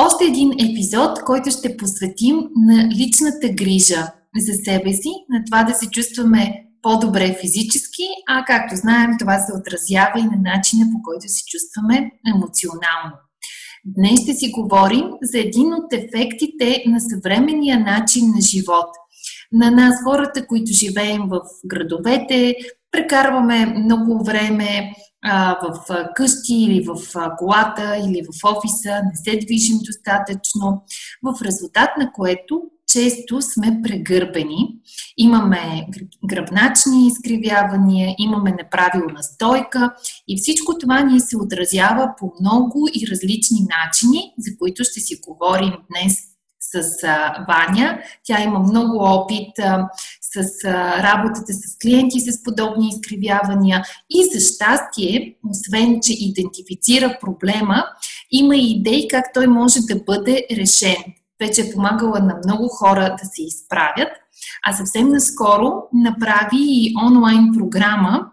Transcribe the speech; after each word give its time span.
Още 0.00 0.24
един 0.24 0.52
епизод, 0.52 1.24
който 1.24 1.50
ще 1.50 1.76
посветим 1.76 2.36
на 2.56 2.88
личната 2.88 3.48
грижа 3.48 4.12
за 4.38 4.52
себе 4.64 4.92
си, 4.92 5.10
на 5.28 5.44
това 5.46 5.64
да 5.64 5.74
се 5.74 5.90
чувстваме 5.90 6.64
по-добре 6.82 7.36
физически, 7.40 8.02
а 8.28 8.44
както 8.44 8.76
знаем, 8.76 9.10
това 9.18 9.38
се 9.38 9.52
отразява 9.52 10.18
и 10.18 10.22
на 10.22 10.38
начина 10.42 10.86
по 10.92 11.02
който 11.02 11.28
се 11.28 11.44
чувстваме 11.46 12.10
емоционално. 12.34 13.12
Днес 13.84 14.22
ще 14.22 14.34
си 14.34 14.50
говорим 14.50 15.04
за 15.22 15.38
един 15.38 15.72
от 15.72 15.92
ефектите 15.92 16.82
на 16.86 17.00
съвременния 17.00 17.80
начин 17.80 18.26
на 18.26 18.40
живот. 18.40 18.88
На 19.52 19.70
нас, 19.70 19.94
хората, 20.04 20.46
които 20.46 20.72
живеем 20.72 21.22
в 21.28 21.40
градовете, 21.66 22.54
прекарваме 22.90 23.66
много 23.66 24.24
време 24.24 24.94
в 25.62 26.06
къщи 26.14 26.54
или 26.54 26.86
в 26.86 26.96
колата 27.38 27.96
или 27.96 28.22
в 28.22 28.44
офиса, 28.44 29.02
не 29.04 29.16
се 29.32 29.38
движим 29.46 29.78
достатъчно, 29.86 30.82
в 31.22 31.42
резултат 31.42 31.90
на 31.98 32.12
което 32.12 32.62
често 32.86 33.42
сме 33.42 33.80
прегърбени. 33.82 34.68
Имаме 35.16 35.86
гръбначни 36.24 37.06
изкривявания, 37.06 38.14
имаме 38.18 38.50
неправилна 38.50 39.22
стойка 39.22 39.94
и 40.28 40.36
всичко 40.36 40.78
това 40.78 41.00
ни 41.00 41.20
се 41.20 41.36
отразява 41.36 42.14
по 42.18 42.32
много 42.40 42.88
и 42.94 43.06
различни 43.10 43.58
начини, 43.60 44.32
за 44.38 44.58
които 44.58 44.84
ще 44.84 45.00
си 45.00 45.20
говорим 45.26 45.72
днес 45.90 46.14
с 46.60 46.82
Ваня. 47.48 47.98
Тя 48.24 48.42
има 48.42 48.58
много 48.58 48.98
опит 48.98 49.50
с 50.34 50.64
а, 50.64 51.02
работата 51.02 51.52
с 51.52 51.78
клиенти 51.82 52.20
с 52.20 52.42
подобни 52.42 52.88
изкривявания 52.88 53.82
и 54.10 54.24
за 54.32 54.40
щастие, 54.40 55.36
освен 55.50 55.98
че 56.02 56.12
идентифицира 56.12 57.18
проблема, 57.20 57.84
има 58.30 58.56
идеи 58.56 59.08
как 59.08 59.24
той 59.34 59.46
може 59.46 59.80
да 59.80 59.96
бъде 60.06 60.46
решен. 60.56 61.04
Вече 61.40 61.60
е 61.60 61.72
помагала 61.72 62.18
на 62.20 62.40
много 62.44 62.68
хора 62.68 63.16
да 63.22 63.28
се 63.32 63.42
изправят, 63.42 64.08
а 64.66 64.72
съвсем 64.72 65.08
наскоро 65.08 65.72
направи 65.92 66.58
и 66.58 66.94
онлайн 67.06 67.50
програма, 67.58 68.26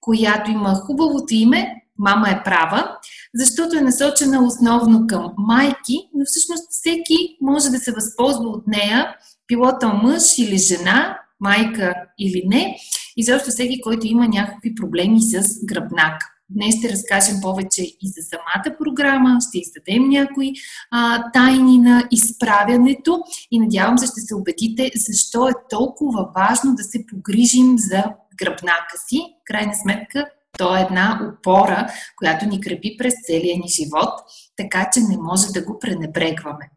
която 0.00 0.50
има 0.50 0.74
хубавото 0.74 1.34
име 1.34 1.74
Мама 1.98 2.30
е 2.30 2.42
права, 2.44 2.96
защото 3.34 3.76
е 3.76 3.80
насочена 3.80 4.46
основно 4.46 5.06
към 5.06 5.32
майки, 5.38 6.08
но 6.14 6.24
всъщност 6.24 6.66
всеки 6.70 7.36
може 7.40 7.70
да 7.70 7.78
се 7.78 7.92
възползва 7.92 8.48
от 8.48 8.66
нея, 8.66 9.16
било 9.48 9.78
то 9.80 9.92
мъж 9.92 10.38
или 10.38 10.58
жена, 10.58 11.18
майка 11.40 11.94
или 12.18 12.42
не, 12.46 12.76
и 13.16 13.24
защо 13.24 13.50
всеки, 13.50 13.80
който 13.80 14.06
има 14.06 14.28
някакви 14.28 14.74
проблеми 14.74 15.22
с 15.22 15.64
гръбнак. 15.64 16.22
Днес 16.50 16.74
ще 16.78 16.92
разкажем 16.92 17.40
повече 17.42 17.82
и 17.82 18.08
за 18.08 18.22
самата 18.22 18.76
програма, 18.78 19.38
ще 19.48 19.58
издадем 19.58 20.08
някои 20.08 20.52
а, 20.90 21.30
тайни 21.32 21.78
на 21.78 22.08
изправянето 22.10 23.22
и 23.50 23.60
надявам 23.60 23.98
се 23.98 24.06
ще 24.06 24.20
се 24.20 24.34
убедите 24.34 24.90
защо 24.96 25.48
е 25.48 25.52
толкова 25.70 26.30
важно 26.36 26.74
да 26.74 26.84
се 26.84 27.04
погрижим 27.06 27.78
за 27.78 28.04
гръбнака 28.38 28.98
си. 29.08 29.20
Крайна 29.44 29.74
сметка 29.74 30.26
то 30.58 30.76
е 30.76 30.80
една 30.80 31.32
опора, 31.32 31.92
която 32.16 32.46
ни 32.46 32.60
крепи 32.60 32.96
през 32.98 33.14
целия 33.26 33.56
ни 33.56 33.68
живот, 33.68 34.12
така 34.56 34.90
че 34.92 35.00
не 35.00 35.16
може 35.18 35.46
да 35.46 35.64
го 35.64 35.78
пренебрегваме. 35.78 36.70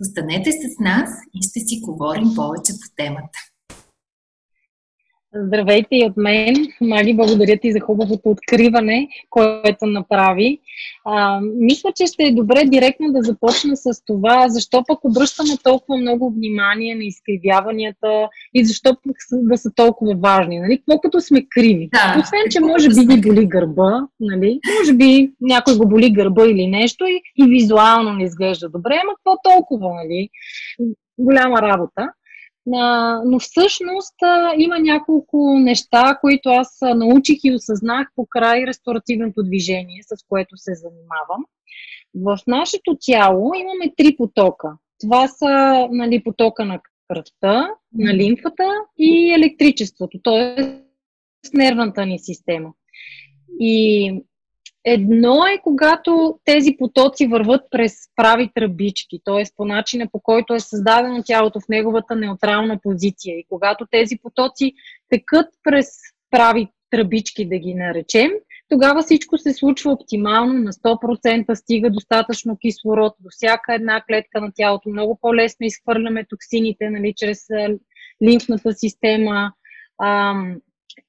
Останете 0.00 0.52
с 0.52 0.80
нас 0.80 1.10
и 1.34 1.48
ще 1.48 1.60
си 1.60 1.80
говорим 1.80 2.34
повече 2.34 2.72
по 2.72 2.94
темата. 2.96 3.38
Здравейте 5.34 5.88
и 5.96 6.04
от 6.04 6.16
мен. 6.16 6.54
Маги, 6.80 7.14
благодаря 7.14 7.58
ти 7.58 7.72
за 7.72 7.80
хубавото 7.80 8.30
откриване, 8.30 9.08
което 9.30 9.86
направи. 9.86 10.58
А, 11.04 11.40
мисля, 11.58 11.92
че 11.96 12.06
ще 12.06 12.22
е 12.22 12.34
добре 12.34 12.64
директно 12.64 13.12
да 13.12 13.22
започна 13.22 13.76
с 13.76 14.04
това, 14.06 14.48
защо 14.48 14.84
пък 14.88 15.04
обръщаме 15.04 15.50
толкова 15.64 15.98
много 15.98 16.30
внимание 16.30 16.94
на 16.94 17.04
изкривяванията 17.04 18.28
и 18.54 18.64
защо 18.64 18.96
пък 19.04 19.16
да 19.32 19.58
са 19.58 19.70
толкова 19.76 20.14
важни. 20.14 20.60
Нали? 20.60 20.78
Какво 20.78 21.00
като 21.00 21.20
сме 21.20 21.46
криви? 21.50 21.88
Да, 21.92 22.20
Освен, 22.20 22.42
че 22.50 22.60
може 22.60 22.88
би 22.88 23.06
ги 23.06 23.20
боли 23.20 23.46
гърба, 23.46 24.06
нали? 24.20 24.60
може 24.78 24.92
би 24.92 25.32
някой 25.40 25.76
го 25.76 25.88
боли 25.88 26.10
гърба 26.10 26.46
или 26.46 26.66
нещо 26.66 27.04
и, 27.04 27.44
и 27.44 27.48
визуално 27.48 28.12
не 28.12 28.24
изглежда 28.24 28.68
добре, 28.68 29.00
ама 29.02 29.12
какво 29.16 29.36
толкова, 29.54 29.94
нали? 29.94 30.28
Голяма 31.18 31.62
работа. 31.62 32.08
Но 32.66 33.38
всъщност 33.38 34.14
има 34.58 34.78
няколко 34.78 35.58
неща, 35.58 36.18
които 36.20 36.48
аз 36.48 36.78
научих 36.96 37.38
и 37.44 37.54
осъзнах 37.54 38.08
по 38.16 38.26
край 38.26 38.66
ресторативното 38.66 39.42
движение, 39.42 40.00
с 40.02 40.26
което 40.28 40.56
се 40.56 40.74
занимавам. 40.74 41.44
В 42.14 42.38
нашето 42.46 42.96
тяло 43.00 43.52
имаме 43.54 43.94
три 43.96 44.16
потока. 44.16 44.72
Това 45.00 45.28
са 45.28 45.86
нали, 45.90 46.22
потока 46.22 46.64
на 46.64 46.80
кръвта, 47.08 47.68
на 47.94 48.14
лимфата 48.14 48.64
и 48.98 49.32
електричеството, 49.34 50.18
т.е. 50.24 50.80
нервната 51.54 52.06
ни 52.06 52.18
система. 52.18 52.72
И 53.60 54.12
Едно 54.84 55.46
е 55.46 55.60
когато 55.62 56.38
тези 56.44 56.76
потоци 56.78 57.26
върват 57.26 57.60
през 57.70 57.94
прави 58.16 58.50
тръбички, 58.54 59.20
т.е. 59.24 59.42
по 59.56 59.64
начина 59.64 60.08
по 60.12 60.20
който 60.20 60.54
е 60.54 60.60
създадено 60.60 61.22
тялото 61.22 61.60
в 61.60 61.68
неговата 61.68 62.16
неутрална 62.16 62.78
позиция. 62.82 63.38
И 63.38 63.46
когато 63.48 63.86
тези 63.90 64.18
потоци 64.22 64.72
текат 65.08 65.46
през 65.62 65.88
прави 66.30 66.68
тръбички, 66.90 67.48
да 67.48 67.58
ги 67.58 67.74
наречем, 67.74 68.30
тогава 68.68 69.02
всичко 69.02 69.38
се 69.38 69.52
случва 69.52 69.92
оптимално, 69.92 70.52
на 70.52 70.72
100% 70.72 71.54
стига 71.54 71.90
достатъчно 71.90 72.56
кислород 72.56 73.14
до 73.20 73.28
всяка 73.30 73.74
една 73.74 74.02
клетка 74.06 74.40
на 74.40 74.52
тялото. 74.54 74.88
Много 74.88 75.18
по-лесно 75.20 75.66
изхвърляме 75.66 76.24
токсините 76.24 76.90
нали, 76.90 77.14
чрез 77.16 77.46
лимфната 78.24 78.72
система. 78.72 79.52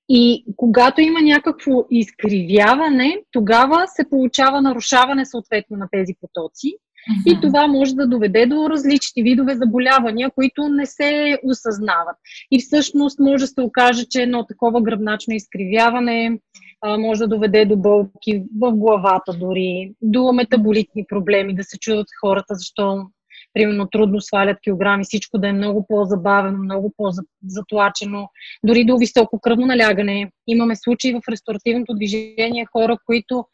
И 0.09 0.45
когато 0.57 1.01
има 1.01 1.21
някакво 1.21 1.71
изкривяване, 1.91 3.21
тогава 3.31 3.87
се 3.87 4.09
получава 4.09 4.61
нарушаване 4.61 5.25
съответно 5.25 5.77
на 5.77 5.87
тези 5.91 6.13
потоци. 6.21 6.73
Uh-huh. 7.03 7.37
И 7.37 7.41
това 7.41 7.67
може 7.67 7.95
да 7.95 8.07
доведе 8.07 8.45
до 8.45 8.69
различни 8.69 9.23
видове 9.23 9.55
заболявания, 9.55 10.31
които 10.35 10.69
не 10.69 10.85
се 10.85 11.37
осъзнават. 11.43 12.15
И 12.51 12.59
всъщност 12.59 13.19
може 13.19 13.43
да 13.43 13.47
се 13.47 13.61
окаже, 13.61 14.05
че 14.05 14.21
едно 14.21 14.45
такова 14.45 14.81
гръбначно 14.81 15.33
изкривяване 15.33 16.39
а, 16.81 16.97
може 16.97 17.19
да 17.19 17.27
доведе 17.27 17.65
до 17.65 17.75
болки 17.75 18.43
в 18.61 18.71
главата 18.71 19.33
дори, 19.33 19.93
до 20.01 20.33
метаболитни 20.33 21.05
проблеми, 21.09 21.55
да 21.55 21.63
се 21.63 21.79
чудат 21.79 22.07
хората 22.21 22.55
защо 22.55 23.05
примерно 23.53 23.87
трудно 23.89 24.21
свалят 24.21 24.57
килограми, 24.61 25.03
всичко 25.03 25.37
да 25.37 25.47
е 25.47 25.53
много 25.53 25.85
по-забавено, 25.87 26.57
много 26.57 26.93
по-затлачено, 26.97 28.29
дори 28.63 28.85
до 28.85 28.97
високо 28.97 29.39
кръвно 29.39 29.65
налягане. 29.65 30.31
Имаме 30.47 30.75
случаи 30.75 31.13
в 31.13 31.31
ресторативното 31.31 31.93
движение 31.93 32.65
хора, 32.71 32.97
които 33.05 33.45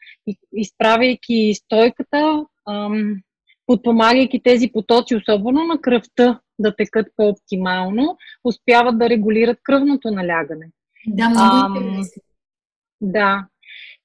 изправяйки 0.52 1.54
стойката, 1.54 2.44
подпомагайки 3.66 4.42
тези 4.42 4.72
потоци, 4.72 5.16
особено 5.16 5.64
на 5.64 5.80
кръвта, 5.80 6.40
да 6.58 6.76
текат 6.76 7.06
по-оптимално, 7.16 8.16
успяват 8.44 8.98
да 8.98 9.10
регулират 9.10 9.58
кръвното 9.62 10.10
налягане. 10.10 10.70
Да, 11.06 11.28
много 11.28 11.78
интересно. 11.78 12.22
Да. 13.00 13.46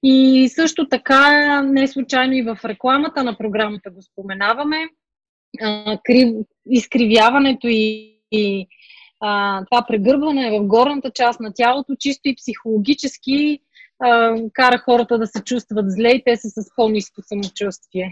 И 0.04 0.50
също 0.50 0.90
така, 0.90 1.62
не 1.62 1.88
случайно 1.88 2.34
и 2.34 2.42
в 2.42 2.60
рекламата 2.66 3.24
на 3.24 3.38
програмата 3.38 3.90
го 3.90 4.02
споменаваме, 4.02 4.78
а, 5.62 5.98
крив, 6.04 6.30
изкривяването 6.70 7.68
и, 7.68 8.16
и 8.32 8.68
а, 9.22 9.62
това 9.72 9.86
прегърбване 9.88 10.60
в 10.60 10.64
горната 10.64 11.12
част 11.12 11.40
на 11.40 11.54
тялото, 11.56 11.96
чисто 12.00 12.22
и 12.26 12.36
психологически 12.36 13.60
а, 14.04 14.36
кара 14.54 14.78
хората 14.78 15.18
да 15.18 15.28
се 15.28 15.44
чувстват 15.44 15.92
зле 15.92 16.10
и 16.10 16.24
те 16.26 16.38
са 16.38 16.50
с 16.50 16.66
по-низко 16.76 17.22
самочувствие. 17.22 18.12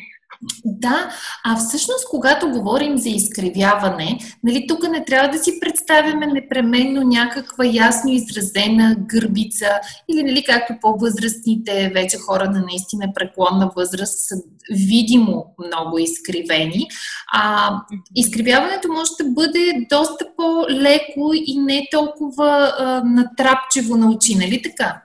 Да, 0.65 1.09
а 1.45 1.55
всъщност, 1.55 2.09
когато 2.09 2.49
говорим 2.49 2.97
за 2.97 3.09
изкривяване, 3.09 4.19
нали, 4.43 4.65
тук 4.67 4.89
не 4.89 5.05
трябва 5.05 5.29
да 5.29 5.37
си 5.37 5.59
представяме 5.59 6.27
непременно 6.27 7.01
някаква 7.01 7.65
ясно 7.65 8.11
изразена 8.11 8.95
гърбица 8.99 9.67
или, 10.09 10.23
нали, 10.23 10.43
както 10.43 10.73
по-възрастните 10.81 11.91
вече 11.93 12.17
хора 12.17 12.49
на 12.49 12.61
наистина 12.69 13.07
преклонна 13.15 13.71
възраст 13.75 14.19
са 14.19 14.35
видимо 14.71 15.45
много 15.65 15.97
изкривени. 15.97 16.87
А, 17.33 17.71
изкривяването 18.15 18.87
може 18.91 19.11
да 19.21 19.29
бъде 19.29 19.85
доста 19.89 20.25
по-леко 20.37 21.31
и 21.33 21.59
не 21.59 21.87
толкова 21.91 22.73
а, 22.79 23.03
натрапчево 23.05 23.97
на 23.97 24.11
очи, 24.11 24.35
нали 24.35 24.61
така? 24.61 25.01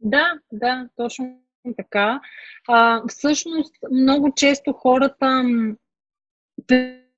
Да, 0.00 0.32
да, 0.52 0.88
точно 0.96 1.40
така. 1.76 2.20
А, 2.68 3.02
всъщност, 3.08 3.74
много 3.90 4.32
често 4.36 4.72
хората 4.72 5.44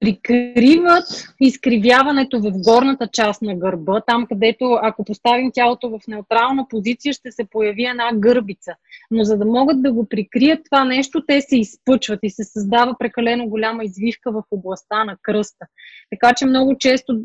прикриват 0.03 1.05
изкривяването 1.41 2.41
в 2.41 2.53
горната 2.65 3.09
част 3.13 3.43
на 3.43 3.57
гърба, 3.57 4.01
там 4.07 4.27
където 4.27 4.79
ако 4.83 5.05
поставим 5.05 5.51
тялото 5.55 5.91
в 5.91 6.01
неутрална 6.09 6.67
позиция, 6.69 7.13
ще 7.13 7.33
се 7.33 7.45
появи 7.51 7.85
една 7.85 8.11
гърбица. 8.15 8.73
Но 9.11 9.25
за 9.25 9.39
да 9.39 9.45
могат 9.45 9.83
да 9.83 9.93
го 9.93 10.09
прикрият 10.09 10.61
това 10.65 10.85
нещо, 10.85 11.23
те 11.27 11.41
се 11.41 11.57
изпъчват 11.57 12.19
и 12.23 12.31
се 12.31 12.45
създава 12.45 12.97
прекалено 12.99 13.49
голяма 13.49 13.85
извивка 13.85 14.33
в 14.33 14.43
областта 14.51 15.05
на 15.05 15.17
кръста. 15.23 15.67
Така 16.11 16.35
че 16.35 16.47
много 16.47 16.79
често 16.79 17.21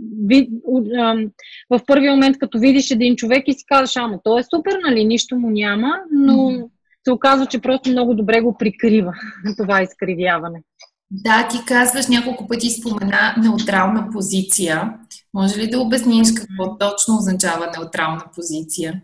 в 1.69 1.81
първи 1.87 2.09
момент, 2.09 2.37
като 2.39 2.59
видиш 2.59 2.91
един 2.91 3.15
човек 3.15 3.43
и 3.47 3.53
си 3.53 3.65
казваш, 3.67 3.95
ама 3.95 4.19
то 4.23 4.39
е 4.39 4.43
супер, 4.43 4.79
нали, 4.87 5.05
нищо 5.05 5.35
му 5.35 5.49
няма, 5.49 5.99
но 6.11 6.69
се 7.07 7.11
оказва, 7.11 7.45
че 7.45 7.61
просто 7.61 7.89
много 7.89 8.13
добре 8.13 8.41
го 8.41 8.57
прикрива 8.57 9.13
това 9.57 9.81
изкривяване. 9.81 10.61
Да, 11.11 11.47
ти 11.51 11.57
казваш 11.65 12.07
няколко 12.07 12.47
пъти 12.47 12.69
спомена 12.69 13.35
неутрална 13.37 14.09
позиция. 14.11 14.93
Може 15.33 15.59
ли 15.59 15.69
да 15.69 15.79
обясниш 15.79 16.33
какво 16.33 16.77
точно 16.77 17.15
означава 17.17 17.71
неутрална 17.77 18.23
позиция? 18.35 19.01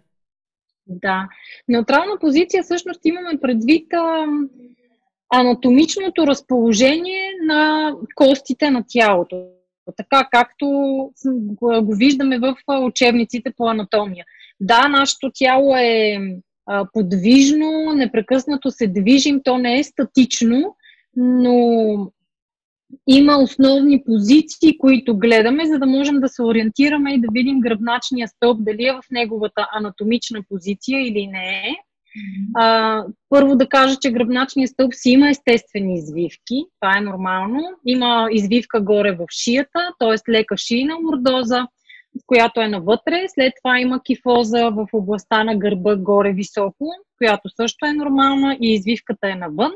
Да. 0.87 1.27
Неутрална 1.67 2.19
позиция 2.19 2.63
всъщност 2.63 2.99
имаме 3.05 3.39
предвид 3.41 3.93
а, 3.93 4.25
анатомичното 5.29 6.27
разположение 6.27 7.31
на 7.45 7.91
костите 8.15 8.69
на 8.69 8.83
тялото. 8.87 9.45
Така 9.97 10.27
както 10.31 10.65
го 11.57 11.95
виждаме 11.95 12.39
в 12.39 12.55
учебниците 12.81 13.53
по 13.57 13.67
анатомия. 13.67 14.25
Да, 14.59 14.87
нашето 14.87 15.31
тяло 15.33 15.75
е 15.75 16.19
подвижно, 16.93 17.93
непрекъснато 17.95 18.71
се 18.71 18.87
движим, 18.87 19.41
то 19.43 19.57
не 19.57 19.79
е 19.79 19.83
статично, 19.83 20.75
но 21.15 22.11
има 23.07 23.37
основни 23.37 24.03
позиции, 24.03 24.77
които 24.77 25.17
гледаме, 25.17 25.65
за 25.65 25.79
да 25.79 25.85
можем 25.85 26.19
да 26.19 26.29
се 26.29 26.43
ориентираме 26.43 27.13
и 27.13 27.21
да 27.21 27.27
видим 27.31 27.59
гръбначния 27.59 28.27
стълб, 28.27 28.57
дали 28.61 28.85
е 28.85 28.93
в 28.93 29.03
неговата 29.11 29.67
анатомична 29.71 30.39
позиция 30.49 31.07
или 31.07 31.27
не 31.27 31.49
е. 31.49 31.75
А, 32.55 33.03
първо 33.29 33.55
да 33.55 33.69
кажа, 33.69 33.95
че 34.01 34.11
гръбначният 34.11 34.71
стълб 34.71 34.93
си 34.93 35.09
има 35.09 35.29
естествени 35.29 35.95
извивки. 35.95 36.65
Това 36.81 36.97
е 36.97 37.01
нормално. 37.01 37.59
Има 37.85 38.27
извивка 38.31 38.81
горе 38.81 39.11
в 39.11 39.25
шията, 39.43 39.79
т.е. 39.99 40.31
лека 40.31 40.57
шийна 40.57 40.95
лордоза, 41.05 41.67
която 42.25 42.61
е 42.61 42.67
навътре. 42.67 43.25
След 43.27 43.53
това 43.63 43.79
има 43.79 44.01
кифоза 44.03 44.69
в 44.69 44.87
областта 44.93 45.43
на 45.43 45.55
гърба 45.55 45.95
горе 45.95 46.33
високо, 46.33 46.91
която 47.17 47.49
също 47.49 47.85
е 47.85 47.93
нормална 47.93 48.57
и 48.61 48.73
извивката 48.73 49.29
е 49.29 49.35
навън 49.35 49.71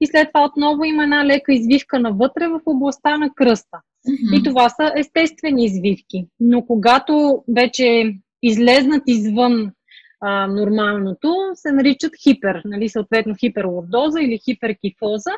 и 0.00 0.06
след 0.06 0.28
това 0.28 0.44
отново 0.44 0.84
има 0.84 1.02
една 1.02 1.26
лека 1.26 1.54
извивка 1.54 2.00
навътре 2.00 2.48
в 2.48 2.60
областта 2.66 3.18
на 3.18 3.30
кръста. 3.34 3.78
Mm-hmm. 4.08 4.40
И 4.40 4.42
това 4.42 4.68
са 4.68 4.92
естествени 4.96 5.64
извивки. 5.64 6.26
Но 6.40 6.66
когато 6.66 7.44
вече 7.54 8.14
излезнат 8.42 9.02
извън 9.06 9.72
а, 10.20 10.46
нормалното, 10.46 11.34
се 11.54 11.72
наричат 11.72 12.12
хипер, 12.22 12.62
нали, 12.64 12.88
съответно 12.88 13.34
хиперлордоза 13.40 14.20
или 14.20 14.40
хиперкифоза. 14.44 15.30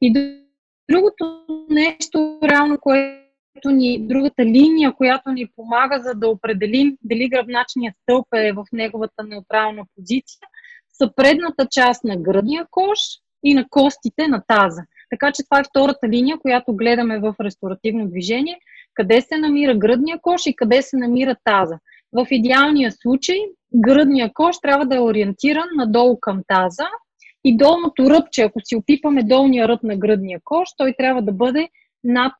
И 0.00 0.12
другото 0.90 1.44
нещо, 1.70 2.38
реално, 2.42 2.78
което 2.78 3.70
ни, 3.70 4.06
другата 4.06 4.44
линия, 4.44 4.92
която 4.92 5.32
ни 5.32 5.46
помага 5.56 6.00
за 6.02 6.14
да 6.14 6.28
определим 6.28 6.96
дали 7.02 7.28
гръбначният 7.28 7.96
стълб 8.02 8.26
е 8.34 8.52
в 8.52 8.64
неговата 8.72 9.22
неутрална 9.24 9.84
позиция, 9.96 10.48
са 10.92 11.10
предната 11.16 11.66
част 11.70 12.04
на 12.04 12.16
гръдния 12.16 12.66
кош 12.70 12.98
и 13.44 13.54
на 13.54 13.66
костите 13.70 14.28
на 14.28 14.42
таза. 14.46 14.82
Така 15.10 15.32
че 15.32 15.44
това 15.44 15.60
е 15.60 15.64
втората 15.64 16.08
линия, 16.08 16.38
която 16.38 16.76
гледаме 16.76 17.18
в 17.18 17.34
ресторативно 17.40 18.08
движение. 18.08 18.58
Къде 18.94 19.20
се 19.20 19.36
намира 19.38 19.74
гръдния 19.74 20.18
кош 20.22 20.46
и 20.46 20.56
къде 20.56 20.82
се 20.82 20.96
намира 20.96 21.36
таза. 21.44 21.78
В 22.12 22.26
идеалния 22.30 22.92
случай 22.92 23.38
гръдния 23.74 24.30
кош 24.34 24.56
трябва 24.62 24.86
да 24.86 24.96
е 24.96 25.00
ориентиран 25.00 25.68
надолу 25.76 26.20
към 26.20 26.42
таза 26.46 26.86
и 27.44 27.56
долното 27.56 28.10
ръбче, 28.10 28.42
ако 28.42 28.60
си 28.64 28.76
опипаме 28.76 29.22
долния 29.22 29.68
ръб 29.68 29.82
на 29.82 29.96
гръдния 29.96 30.40
кош, 30.44 30.68
той 30.76 30.94
трябва 30.98 31.22
да 31.22 31.32
бъде 31.32 31.68
над 32.04 32.34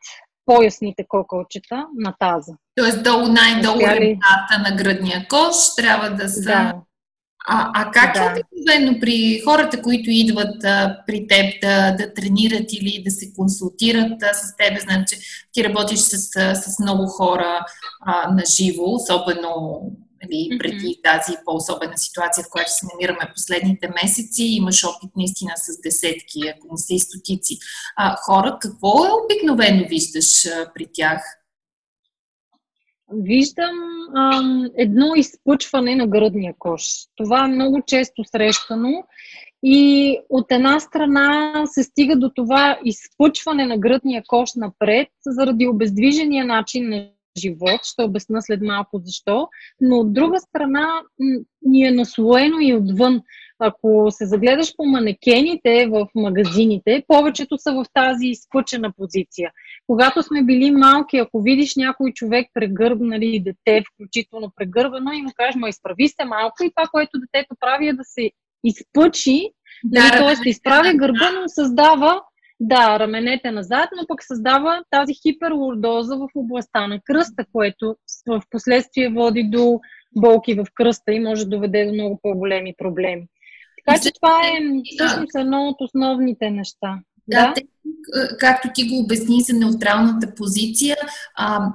поясните 0.47 1.05
кокълчета 1.09 1.87
на 1.99 2.15
таза. 2.19 2.53
Тоест 2.75 3.05
долу 3.05 3.29
най-долу 3.29 3.81
ребрата 3.81 4.71
на 4.71 4.77
гръдния 4.77 5.27
кош 5.29 5.75
трябва 5.77 6.11
да 6.11 6.29
са 6.29 6.43
да. 6.43 6.75
А, 7.49 7.71
а 7.75 7.91
как 7.91 8.15
да. 8.15 8.25
е 8.25 8.33
обикновено 8.33 9.01
при 9.01 9.41
хората, 9.45 9.83
които 9.83 10.11
идват 10.11 10.65
а, 10.65 10.99
при 11.07 11.27
теб 11.27 11.61
да, 11.63 11.97
да 11.99 12.15
тренират 12.15 12.73
или 12.73 13.03
да 13.05 13.11
се 13.11 13.33
консултират 13.33 14.23
а, 14.23 14.35
с 14.35 14.57
теб? 14.57 14.81
Знам, 14.81 15.05
че 15.09 15.17
ти 15.53 15.65
работиш 15.65 15.99
с, 15.99 16.19
с 16.55 16.79
много 16.81 17.07
хора 17.07 17.65
а, 18.01 18.31
на 18.31 18.43
живо, 18.47 18.85
особено 18.85 19.83
нали, 20.25 20.59
преди 20.59 20.87
mm-hmm. 20.87 21.03
тази 21.03 21.39
по-особена 21.45 21.99
ситуация, 21.99 22.45
в 22.45 22.51
която 22.51 22.71
се 22.71 22.87
намираме 22.93 23.33
последните 23.35 23.89
месеци. 24.03 24.43
Имаш 24.43 24.85
опит 24.85 25.11
наистина 25.17 25.53
с 25.57 25.81
десетки, 25.81 26.41
ако 26.57 26.67
не 26.71 26.79
са 26.79 26.95
и 26.95 27.01
стотици 27.01 27.59
а, 27.97 28.17
хора. 28.17 28.59
Какво 28.61 29.05
е 29.05 29.11
обикновено 29.25 29.89
виждаш 29.89 30.47
а, 30.47 30.71
при 30.75 30.87
тях? 30.93 31.23
Виждам 33.15 33.77
ам, 34.17 34.71
едно 34.79 35.15
изпъчване 35.17 35.97
на 35.97 36.07
гръдния 36.07 36.55
кош. 36.59 36.83
Това 37.17 37.45
е 37.45 37.49
много 37.49 37.83
често 37.87 38.25
срещано 38.25 39.05
и 39.63 40.19
от 40.29 40.53
една 40.53 40.81
страна 40.81 41.53
се 41.67 41.83
стига 41.83 42.17
до 42.17 42.31
това 42.35 42.79
изпъчване 42.85 43.67
на 43.67 43.79
гръдния 43.79 44.23
кош 44.27 44.51
напред 44.57 45.09
заради 45.27 45.67
обездвижения 45.67 46.45
начин 46.45 46.89
на 46.89 47.09
живот. 47.39 47.81
Ще 47.83 48.03
обясна 48.03 48.43
след 48.43 48.61
малко 48.63 49.01
защо. 49.05 49.49
Но 49.81 49.97
от 49.97 50.13
друга 50.13 50.41
страна 50.41 50.89
ни 51.63 51.87
е 51.87 51.91
наслоено 51.91 52.61
и 52.61 52.75
отвън. 52.75 53.21
Ако 53.59 54.07
се 54.11 54.27
загледаш 54.27 54.77
по 54.77 54.85
манекените 54.85 55.87
в 55.91 56.09
магазините, 56.15 57.05
повечето 57.09 57.59
са 57.59 57.73
в 57.73 57.85
тази 57.95 58.27
изпъчена 58.27 58.93
позиция. 58.93 59.51
Когато 59.87 60.23
сме 60.23 60.43
били 60.43 60.71
малки, 60.71 61.17
ако 61.17 61.43
видиш 61.43 61.77
някой 61.77 62.13
човек 62.13 62.47
прегърб, 62.55 62.99
нали, 63.01 63.41
дете, 63.45 63.85
включително 63.95 64.53
прегърбено, 64.57 65.13
и 65.13 65.23
му 65.23 65.31
кажеш, 65.37 65.55
ма 65.55 65.69
изправи 65.69 66.09
се 66.09 66.25
малко 66.25 66.65
и 66.65 66.73
това, 66.77 66.89
което 66.93 67.19
детето 67.19 67.57
прави 67.61 67.89
е 67.89 67.93
да 67.93 68.05
се 68.05 68.31
изпъчи, 68.65 69.51
да, 69.85 70.01
нали, 70.01 70.37
т.е. 70.37 70.49
изправя 70.49 70.95
гърба, 70.95 71.31
но 71.41 71.49
създава 71.49 72.23
да, 72.61 72.99
раменете 72.99 73.51
назад, 73.51 73.89
но 73.97 74.07
пък 74.07 74.23
създава 74.23 74.83
тази 74.91 75.15
хиперлордоза 75.15 76.17
в 76.17 76.29
областта 76.35 76.87
на 76.87 77.01
кръста, 77.05 77.45
което 77.53 77.97
в 78.27 78.43
последствие 78.51 79.09
води 79.09 79.45
до 79.45 79.81
болки 80.17 80.55
в 80.55 80.67
кръста 80.75 81.13
и 81.13 81.21
може 81.21 81.45
да 81.45 81.51
доведе 81.51 81.87
до 81.87 81.93
много 81.93 82.19
по-големи 82.23 82.75
проблеми. 82.79 83.27
Така 83.87 84.01
че 84.03 84.13
това 84.13 84.41
е 84.47 84.61
всъщност 84.95 85.35
едно 85.35 85.69
от 85.69 85.77
основните 85.81 86.51
неща. 86.51 86.99
Да, 87.29 87.47
да? 87.47 87.55
Те, 87.55 87.63
както 88.39 88.69
ти 88.75 88.89
го 88.89 88.99
обясни 88.99 89.41
за 89.41 89.53
неутралната 89.53 90.35
позиция, 90.35 90.97
а, 91.35 91.73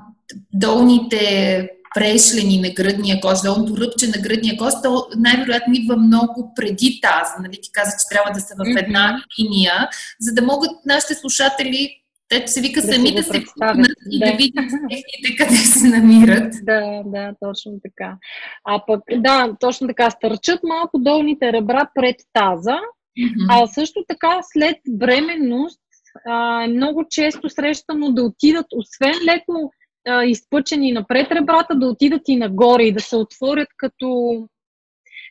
долните 0.53 1.69
прешлени 1.95 2.61
на 2.61 2.69
гръдния 2.69 3.21
кош, 3.21 3.41
долното 3.41 3.77
ръбче 3.77 4.07
на 4.07 4.21
гръдния 4.21 4.57
кош, 4.57 4.73
то 4.83 5.07
най-вероятно 5.17 5.73
идва 5.73 5.97
много 5.97 6.53
преди 6.55 6.99
тази. 7.01 7.31
Нали? 7.41 7.59
Ти 7.61 7.71
каза, 7.71 7.91
че 7.91 8.15
трябва 8.15 8.31
да 8.31 8.39
са 8.39 8.55
в 8.57 8.77
една 8.77 9.23
линия, 9.39 9.89
за 10.19 10.33
да 10.33 10.41
могат 10.41 10.71
нашите 10.85 11.13
слушатели 11.13 11.89
те 12.29 12.47
се 12.47 12.61
вика 12.61 12.81
да 12.81 12.93
сами 12.93 13.15
да 13.15 13.23
се 13.23 13.31
представят 13.31 13.87
и 14.11 14.19
да, 14.19 14.25
да 14.25 14.37
видят 14.37 14.65
техните 14.89 15.37
къде 15.37 15.55
се 15.55 15.87
намират. 15.87 16.53
Да, 16.63 17.03
да, 17.05 17.33
точно 17.39 17.71
така. 17.83 18.17
А 18.65 18.85
пък, 18.87 19.01
да, 19.17 19.55
точно 19.59 19.87
така, 19.87 20.09
стърчат 20.09 20.59
малко 20.63 20.99
долните 20.99 21.53
ребра 21.53 21.89
пред 21.95 22.15
таза, 22.33 22.77
mm-hmm. 23.19 23.47
а 23.49 23.67
също 23.67 24.03
така 24.07 24.39
след 24.53 24.77
бременност 24.89 25.79
а, 26.25 26.63
е 26.63 26.67
много 26.67 27.05
често 27.09 27.49
срещано 27.49 28.11
да 28.11 28.23
отидат, 28.23 28.65
освен 28.75 29.15
леко 29.25 29.71
а, 30.07 30.23
изпъчени 30.23 30.91
напред 30.91 31.31
ребрата, 31.31 31.75
да 31.75 31.87
отидат 31.87 32.21
и 32.27 32.35
нагоре 32.35 32.83
и 32.83 32.91
да 32.91 32.99
се 32.99 33.15
отворят 33.15 33.69
като 33.77 34.37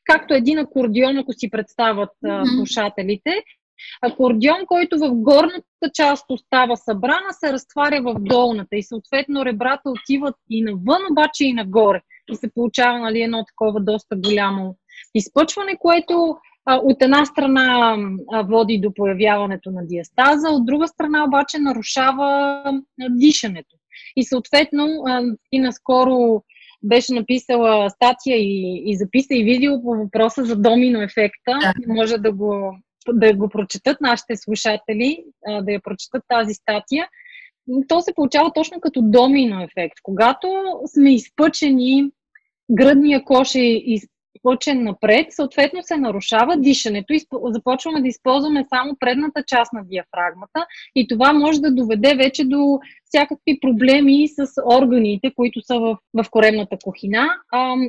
както 0.04 0.34
един 0.34 0.58
акордион, 0.58 1.18
ако 1.18 1.32
си 1.32 1.50
представят 1.50 2.10
mm-hmm. 2.24 2.56
слушателите. 2.56 3.30
Акордион, 4.02 4.66
който 4.66 4.98
в 4.98 5.10
горната 5.14 5.90
част 5.94 6.24
остава 6.30 6.76
събрана, 6.76 7.32
се 7.32 7.52
разтваря 7.52 8.02
в 8.02 8.14
долната 8.18 8.76
и 8.76 8.82
съответно 8.82 9.44
ребрата 9.44 9.90
отиват 9.90 10.34
и 10.50 10.62
навън, 10.62 11.02
обаче 11.10 11.44
и 11.44 11.52
нагоре. 11.52 12.00
И 12.32 12.36
се 12.36 12.50
получава 12.54 12.98
нали, 12.98 13.22
едно 13.22 13.44
такова 13.44 13.80
доста 13.80 14.16
голямо 14.16 14.76
изпъчване, 15.14 15.76
което 15.78 16.14
а, 16.30 16.36
от 16.66 17.02
една 17.02 17.24
страна 17.24 17.96
води 18.44 18.78
до 18.78 18.94
появяването 18.94 19.70
на 19.70 19.86
диастаза, 19.86 20.48
от 20.48 20.66
друга 20.66 20.88
страна 20.88 21.24
обаче 21.24 21.58
нарушава 21.58 22.62
дишането. 23.10 23.76
И 24.16 24.24
съответно, 24.24 25.02
а, 25.06 25.22
и 25.52 25.58
наскоро 25.58 26.42
беше 26.82 27.14
написала 27.14 27.90
статия 27.90 28.36
и, 28.36 28.82
и 28.86 28.96
записа 28.96 29.34
и 29.34 29.44
видео 29.44 29.82
по 29.82 29.88
въпроса 29.88 30.44
за 30.44 30.56
домино 30.56 31.02
ефекта. 31.02 31.58
Да. 31.60 31.72
Може 31.86 32.18
да 32.18 32.32
го, 32.32 32.78
да 33.12 33.34
го 33.34 33.48
прочетат 33.48 34.00
нашите 34.00 34.36
слушатели, 34.36 35.24
да 35.62 35.72
я 35.72 35.80
прочетат 35.82 36.22
тази 36.28 36.54
статия. 36.54 37.08
То 37.88 38.00
се 38.00 38.14
получава 38.14 38.52
точно 38.52 38.80
като 38.80 39.00
домино 39.02 39.62
ефект. 39.62 39.96
Когато 40.02 40.48
сме 40.94 41.14
изпъчени, 41.14 42.10
гръдния 42.70 43.24
кош 43.24 43.54
е 43.54 43.60
из, 43.60 44.02
изпълчен 44.36 44.84
напред, 44.84 45.26
съответно 45.30 45.82
се 45.82 45.96
нарушава 45.96 46.56
дишането 46.56 47.12
и 47.12 47.20
започваме 47.50 48.00
да 48.00 48.08
използваме 48.08 48.64
само 48.68 48.96
предната 49.00 49.42
част 49.46 49.72
на 49.72 49.84
диафрагмата 49.84 50.66
и 50.94 51.08
това 51.08 51.32
може 51.32 51.60
да 51.60 51.74
доведе 51.74 52.14
вече 52.14 52.44
до 52.44 52.78
всякакви 53.04 53.60
проблеми 53.60 54.28
с 54.28 54.46
органите, 54.76 55.32
които 55.36 55.60
са 55.62 55.78
в, 55.78 55.98
в 56.14 56.30
коремната 56.30 56.76
кухина. 56.84 57.28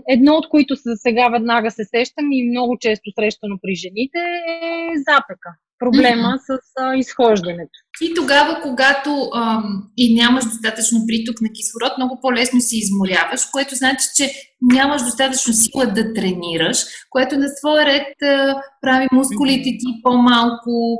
Едно 0.09 0.33
от 0.33 0.49
които 0.49 0.75
за 0.75 0.95
сега 0.95 1.29
веднага 1.29 1.71
се 1.71 1.83
сещам 1.83 2.31
и 2.31 2.49
много 2.49 2.77
често 2.79 3.11
срещано 3.19 3.57
при 3.61 3.75
жените 3.75 4.17
е 4.17 4.97
запека 4.97 5.49
проблема 5.79 6.39
с 6.47 6.57
а, 6.79 6.95
изхождането. 6.95 7.77
И 8.01 8.13
тогава, 8.15 8.61
когато 8.61 9.29
ам, 9.35 9.83
и 9.97 10.15
нямаш 10.15 10.45
достатъчно 10.45 10.99
приток 11.07 11.41
на 11.41 11.49
кислород, 11.49 11.97
много 11.97 12.19
по-лесно 12.21 12.61
се 12.61 12.77
изморяваш, 12.77 13.45
което 13.45 13.75
значи, 13.75 14.05
че 14.15 14.31
нямаш 14.61 15.01
достатъчно 15.01 15.53
сила 15.53 15.85
да 15.85 16.13
тренираш, 16.13 16.77
което 17.09 17.37
на 17.37 17.47
своя 17.57 17.85
ред 17.85 18.21
а, 18.23 18.61
прави 18.81 19.07
мускулите 19.11 19.63
ти 19.63 20.01
по-малко 20.03 20.97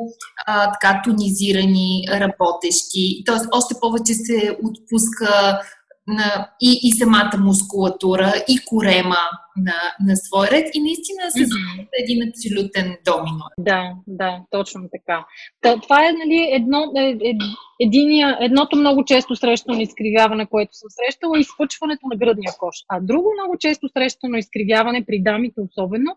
а, 0.48 0.72
така 0.72 1.01
тонизирани, 1.03 2.03
работещи. 2.12 3.24
Тоест, 3.25 3.46
още 3.51 3.75
повече 3.81 4.13
се 4.13 4.57
отпуска 4.63 5.60
на, 6.07 6.49
и, 6.61 6.79
и 6.83 6.91
самата 6.91 7.37
мускулатура, 7.39 8.33
и 8.47 8.59
корема 8.65 9.17
на, 9.57 10.07
на 10.07 10.15
свой 10.15 10.47
ред 10.47 10.69
и 10.73 10.81
наистина 10.81 11.21
се 11.29 11.39
mm-hmm. 11.39 11.87
един 12.01 12.29
абсолютен 12.29 12.97
домино. 13.05 13.45
Да, 13.59 13.93
да, 14.07 14.39
точно 14.49 14.81
така. 14.91 15.25
Та, 15.61 15.79
това 15.79 16.07
е 16.07 16.11
нали, 16.11 16.49
едно, 16.51 16.91
е, 16.97 17.29
е, 17.29 17.33
единия, 17.79 18.37
едното 18.41 18.77
много 18.77 19.05
често 19.05 19.35
срещано 19.35 19.79
изкривяване, 19.79 20.45
което 20.45 20.73
съм 20.73 20.89
срещала, 20.89 21.37
е 21.37 21.41
изпъчването 21.41 22.07
на 22.07 22.15
гръдния 22.15 22.53
кош. 22.59 22.75
А 22.89 22.99
друго 22.99 23.33
много 23.33 23.57
често 23.59 23.89
срещано 23.97 24.37
изкривяване 24.37 25.05
при 25.05 25.23
дамите 25.23 25.61
особено 25.61 26.11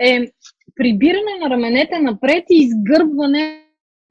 е 0.00 0.20
прибиране 0.76 1.38
на 1.42 1.50
раменете 1.50 1.98
напред 1.98 2.44
и 2.50 2.56
изгърбване 2.62 3.63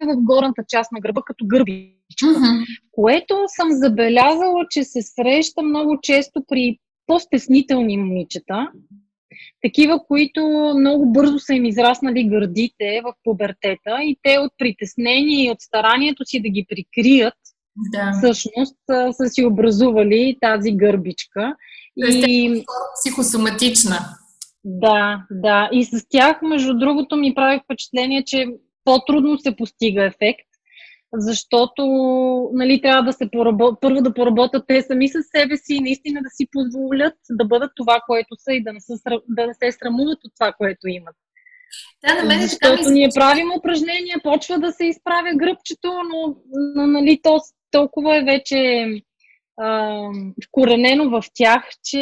в 0.05 0.23
горната 0.23 0.63
част 0.69 0.91
на 0.91 0.99
гърба 0.99 1.21
като 1.25 1.45
гърби 1.47 1.95
mm-hmm. 2.23 2.65
което 2.91 3.35
съм 3.47 3.67
забелязала, 3.71 4.65
че 4.69 4.83
се 4.83 5.01
среща 5.01 5.61
много 5.61 5.99
често 6.01 6.43
при 6.47 6.77
по-стеснителни 7.07 7.97
момичета, 7.97 8.67
такива, 9.61 9.99
които 10.07 10.41
много 10.79 11.11
бързо 11.11 11.39
са 11.39 11.53
им 11.53 11.65
израснали 11.65 12.29
гърдите 12.29 13.01
в 13.03 13.13
пубертета 13.23 14.03
и 14.03 14.17
те 14.23 14.37
от 14.37 14.51
притеснение 14.57 15.45
и 15.45 15.51
от 15.51 15.61
старанието 15.61 16.25
си 16.25 16.41
да 16.41 16.49
ги 16.49 16.65
прикрият, 16.69 17.33
да. 17.91 18.11
всъщност 18.17 18.77
са 19.11 19.29
си 19.29 19.45
образували 19.45 20.37
тази 20.41 20.71
гърбичка. 20.71 21.55
Тоест, 22.01 22.27
и... 22.27 22.45
Е 22.45 22.63
психосоматична. 22.99 23.97
Да, 24.63 25.23
да. 25.31 25.69
И 25.71 25.85
с 25.85 26.05
тях, 26.09 26.41
между 26.41 26.77
другото, 26.77 27.15
ми 27.15 27.35
прави 27.35 27.61
впечатление, 27.65 28.23
че 28.23 28.47
по-трудно 28.85 29.39
се 29.39 29.55
постига 29.55 30.05
ефект, 30.05 30.47
защото 31.13 31.83
нали, 32.53 32.81
трябва 32.81 33.03
да 33.03 33.13
се 33.13 33.29
поработ... 33.31 33.81
първо 33.81 34.01
да 34.01 34.13
поработят 34.13 34.63
те 34.67 34.81
сами 34.81 35.07
с 35.07 35.23
себе 35.23 35.57
си 35.57 35.75
и 35.75 35.81
наистина 35.81 36.21
да 36.23 36.29
си 36.29 36.47
позволят 36.51 37.13
да 37.29 37.45
бъдат 37.45 37.71
това, 37.75 37.99
което 38.07 38.35
са 38.37 38.53
и 38.53 38.63
да 38.63 38.73
не, 38.73 38.79
са, 38.81 38.93
да 39.27 39.47
не 39.47 39.53
се 39.53 39.71
срамуват 39.71 40.19
от 40.23 40.31
това, 40.39 40.53
което 40.53 40.87
имат. 40.87 41.15
Да, 42.07 42.21
на 42.21 42.27
мен 42.27 42.41
Защото 42.41 42.89
ние 42.89 43.09
правим 43.15 43.51
упражнения, 43.57 44.19
почва 44.23 44.59
да 44.59 44.71
се 44.71 44.85
изправя 44.85 45.35
гръбчето, 45.35 45.91
но, 46.11 46.35
но 46.75 46.87
нали, 46.87 47.19
то, 47.23 47.39
толкова 47.71 48.17
е 48.17 48.23
вече 48.23 48.87
а, 49.57 49.99
вкоренено 50.47 51.09
в 51.09 51.23
тях, 51.33 51.63
че 51.83 51.99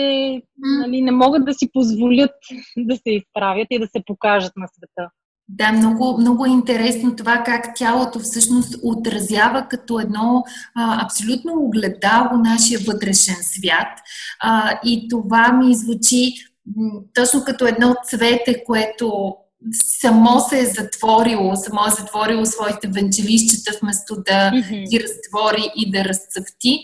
нали, 0.57 1.01
не 1.01 1.11
могат 1.11 1.45
да 1.45 1.53
си 1.53 1.69
позволят 1.73 2.35
да 2.77 2.95
се 2.95 3.11
изправят 3.11 3.67
и 3.69 3.79
да 3.79 3.87
се 3.87 4.03
покажат 4.05 4.53
на 4.55 4.67
света. 4.67 5.09
Да, 5.53 5.71
много, 5.71 6.17
много 6.19 6.45
е 6.45 6.49
интересно 6.49 7.15
това 7.15 7.43
как 7.45 7.75
тялото 7.75 8.19
всъщност 8.19 8.75
отразява 8.83 9.67
като 9.69 9.99
едно 9.99 10.43
а, 10.75 11.05
абсолютно 11.05 11.53
огледало 11.55 12.37
нашия 12.37 12.79
вътрешен 12.87 13.35
свят. 13.41 13.99
А, 14.39 14.79
и 14.85 15.07
това 15.09 15.51
ми 15.51 15.75
звучи 15.75 16.33
м, 16.75 16.91
точно 17.13 17.43
като 17.43 17.67
едно 17.67 17.95
цвете, 18.05 18.63
което 18.63 19.35
само 19.73 20.39
се 20.39 20.59
е 20.59 20.65
затворило, 20.65 21.55
само 21.55 21.87
е 21.87 21.91
затворило 21.99 22.45
своите 22.45 22.87
венчелищата, 22.87 23.77
вместо 23.81 24.15
да 24.15 24.51
mm-hmm. 24.51 24.89
ги 24.89 24.99
разтвори 24.99 25.71
и 25.75 25.91
да 25.91 26.05
разцъфти. 26.05 26.79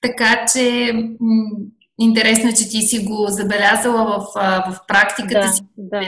Така 0.00 0.44
че 0.52 0.92
м- 1.20 1.66
интересно 1.98 2.50
е, 2.50 2.52
че 2.52 2.68
ти 2.68 2.82
си 2.82 3.04
го 3.04 3.26
забелязала 3.28 4.04
в, 4.04 4.26
в 4.70 4.78
практиката 4.88 5.40
да, 5.40 5.48
си 5.48 5.62
да. 5.76 6.00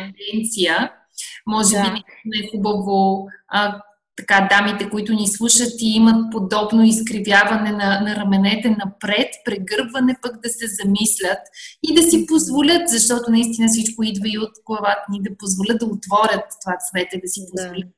Може 1.46 1.76
да. 1.76 1.94
би 2.26 2.38
е 2.38 2.48
хубаво 2.50 3.26
а, 3.48 3.82
така, 4.16 4.48
дамите, 4.50 4.90
които 4.90 5.12
ни 5.12 5.28
слушат 5.28 5.72
и 5.80 5.96
имат 5.96 6.32
подобно 6.32 6.82
изкривяване 6.82 7.72
на, 7.72 8.00
на 8.00 8.16
раменете 8.16 8.70
напред, 8.70 9.28
прегърбване 9.44 10.16
пък 10.22 10.40
да 10.42 10.48
се 10.48 10.66
замислят 10.66 11.38
и 11.82 11.94
да 11.94 12.02
си 12.02 12.26
позволят, 12.26 12.88
защото 12.88 13.30
наистина 13.30 13.68
всичко 13.68 14.02
идва 14.02 14.28
и 14.28 14.38
от 14.38 14.52
главата 14.66 15.04
ни, 15.10 15.22
да 15.22 15.36
позволят 15.36 15.78
да 15.78 15.86
отворят 15.86 16.44
това 16.64 16.76
цвете, 16.90 17.20
да 17.24 17.28
си 17.28 17.40
позволят 17.50 17.88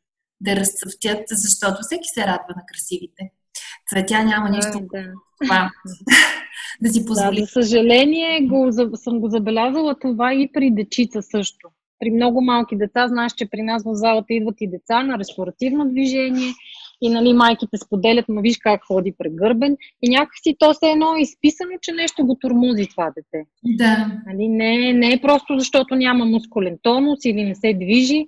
да, 0.40 0.54
да 0.54 0.61
разцъфтят, 0.61 1.23
защото 1.31 1.78
всеки 1.83 2.09
се 2.14 2.21
радва 2.21 2.54
на 2.57 2.62
красивите. 2.73 3.31
Цветя 3.90 4.25
няма 4.25 4.50
нищо 4.50 4.81
да, 4.81 5.02
да. 5.02 5.12
това. 5.43 5.71
да 6.83 6.93
си 6.93 7.04
позволи. 7.07 7.40
Да, 7.40 7.47
за 7.47 7.52
съжаление 7.52 8.40
го, 8.40 8.73
съм 8.97 9.21
го 9.21 9.28
забелязала 9.28 9.99
това 9.99 10.35
и 10.35 10.50
при 10.52 10.71
дечица 10.71 11.23
също 11.23 11.69
при 12.04 12.11
много 12.11 12.40
малки 12.40 12.76
деца, 12.76 13.08
знаеш, 13.08 13.32
че 13.32 13.46
при 13.50 13.62
нас 13.62 13.82
в 13.84 13.94
залата 13.94 14.34
идват 14.34 14.54
и 14.61 14.70
деца 14.70 15.02
на 15.02 15.18
ресторативно 15.18 15.90
движение 15.90 16.52
и 17.02 17.11
нали, 17.11 17.32
майките 17.32 17.76
споделят, 17.76 18.28
ма 18.28 18.40
виж 18.40 18.58
как 18.58 18.84
ходи 18.84 19.14
прегърбен 19.18 19.76
и 20.02 20.11
някакси 20.11 20.56
то 20.58 20.75
се 20.75 20.90
едно 20.90 21.16
изписано, 21.16 21.70
че 21.82 21.92
нещо 21.92 22.26
го 22.26 22.37
турмузи 22.40 22.87
това 22.87 23.12
дете. 23.16 23.46
Да. 23.64 24.20
Нали, 24.26 24.49
не, 24.49 24.92
не 24.92 25.12
е 25.12 25.20
просто 25.20 25.58
защото 25.58 25.94
няма 25.94 26.25
мускулен 26.25 26.78
тонус 26.82 27.25
или 27.25 27.44
не 27.44 27.54
се 27.54 27.75
движи, 27.75 28.25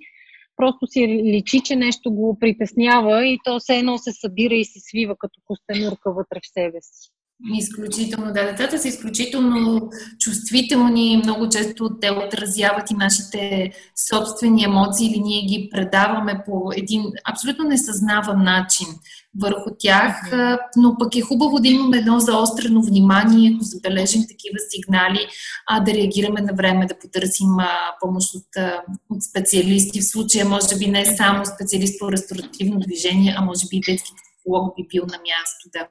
просто 0.55 0.87
си 0.87 1.07
личи, 1.07 1.61
че 1.65 1.75
нещо 1.75 2.11
го 2.11 2.37
притеснява 2.39 3.27
и 3.27 3.39
то 3.43 3.59
се 3.59 3.77
едно 3.77 3.97
се 3.97 4.11
събира 4.11 4.53
и 4.53 4.65
се 4.65 4.79
свива 4.79 5.15
като 5.19 5.39
костенурка 5.45 6.13
вътре 6.13 6.39
в 6.43 6.53
себе 6.53 6.77
си. 6.81 7.11
Изключително, 7.53 8.33
да. 8.33 8.51
Децата 8.51 8.79
са 8.79 8.87
изключително 8.87 9.89
чувствителни, 10.19 11.21
много 11.23 11.49
често 11.49 11.99
те 12.01 12.11
отразяват 12.11 12.91
и 12.91 12.93
нашите 12.93 13.71
собствени 14.09 14.63
емоции 14.63 15.07
или 15.07 15.19
ние 15.19 15.41
ги 15.41 15.69
предаваме 15.71 16.43
по 16.45 16.71
един 16.75 17.03
абсолютно 17.31 17.65
несъзнаван 17.65 18.43
начин 18.43 18.87
върху 19.41 19.69
тях, 19.79 20.31
но 20.77 20.95
пък 20.99 21.15
е 21.15 21.21
хубаво 21.21 21.59
да 21.59 21.67
имаме 21.67 21.97
едно 21.97 22.19
заострено 22.19 22.81
внимание, 22.81 23.51
ако 23.55 23.63
забележим 23.63 24.21
такива 24.21 24.57
сигнали, 24.69 25.27
а 25.67 25.79
да 25.79 25.93
реагираме 25.93 26.41
на 26.41 26.53
време, 26.53 26.85
да 26.85 26.99
потърсим 26.99 27.49
помощ 28.01 28.35
от, 28.35 28.79
от 29.09 29.23
специалисти. 29.23 30.01
В 30.01 30.07
случая, 30.07 30.45
може 30.45 30.77
би 30.77 30.87
не 30.87 31.05
само 31.05 31.45
специалист 31.45 31.99
по 31.99 32.11
ресторативно 32.11 32.79
движение, 32.79 33.35
а 33.37 33.41
може 33.41 33.67
би 33.69 33.77
и 33.77 33.81
детски 33.81 34.11
психолог 34.15 34.75
би 34.77 34.87
бил 34.89 35.03
на 35.03 35.17
място 35.17 35.69
да 35.73 35.87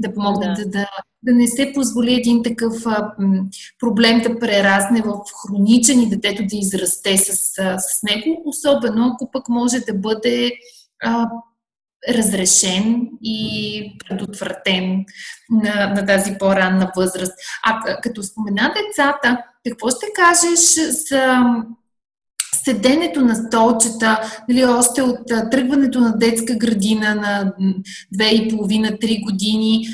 да 0.00 0.14
помогнат 0.14 0.56
да. 0.56 0.64
Да, 0.66 0.88
да 1.22 1.34
не 1.34 1.46
се 1.46 1.72
позволи 1.74 2.14
един 2.14 2.42
такъв 2.42 2.86
а, 2.86 3.12
проблем 3.78 4.20
да 4.20 4.38
прерасне 4.38 5.02
в 5.02 5.20
хроничен 5.42 6.00
и 6.00 6.08
детето 6.08 6.42
да 6.42 6.56
израсте 6.56 7.18
с, 7.18 7.32
с 7.78 8.02
него, 8.02 8.42
особено 8.44 9.12
ако 9.14 9.30
пък 9.30 9.48
може 9.48 9.80
да 9.80 9.94
бъде 9.94 10.52
а, 11.02 11.28
разрешен 12.08 13.08
и 13.22 13.98
предотвратен 13.98 15.04
на, 15.50 15.86
на 15.86 16.06
тази 16.06 16.38
по-ранна 16.38 16.92
възраст. 16.96 17.32
А 17.64 18.00
като 18.02 18.22
спомена 18.22 18.74
децата, 18.76 19.38
какво 19.68 19.90
ще 19.90 20.06
кажеш 20.14 20.90
за 21.08 21.44
седенето 22.64 23.20
на 23.20 23.34
столчета, 23.34 24.20
нали, 24.48 24.64
още 24.64 25.02
от 25.02 25.18
тръгването 25.50 26.00
на 26.00 26.18
детска 26.18 26.54
градина 26.54 27.14
на 27.14 27.52
2,5-3 28.14 29.24
години, 29.24 29.86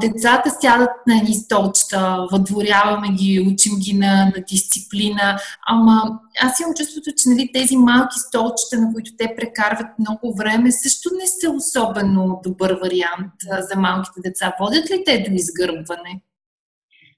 децата 0.00 0.50
сядат 0.60 0.90
на 1.08 1.18
едни 1.18 1.34
столчета, 1.34 2.26
въдворяваме 2.32 3.08
ги, 3.08 3.48
учим 3.52 3.78
ги 3.78 3.94
на, 3.94 4.24
на 4.24 4.44
дисциплина, 4.48 5.38
ама 5.66 6.02
аз 6.42 6.60
имам 6.60 6.74
чувството, 6.74 7.10
че 7.16 7.28
нали, 7.28 7.50
тези 7.54 7.76
малки 7.76 8.18
столчета, 8.18 8.80
на 8.80 8.92
които 8.92 9.10
те 9.18 9.34
прекарват 9.36 9.98
много 9.98 10.36
време, 10.36 10.72
също 10.72 11.10
не 11.20 11.26
са 11.26 11.50
особено 11.50 12.40
добър 12.44 12.78
вариант 12.82 13.32
за 13.70 13.80
малките 13.80 14.20
деца. 14.24 14.52
Водят 14.60 14.90
ли 14.90 15.02
те 15.06 15.24
до 15.28 15.34
изгърбване? 15.34 16.20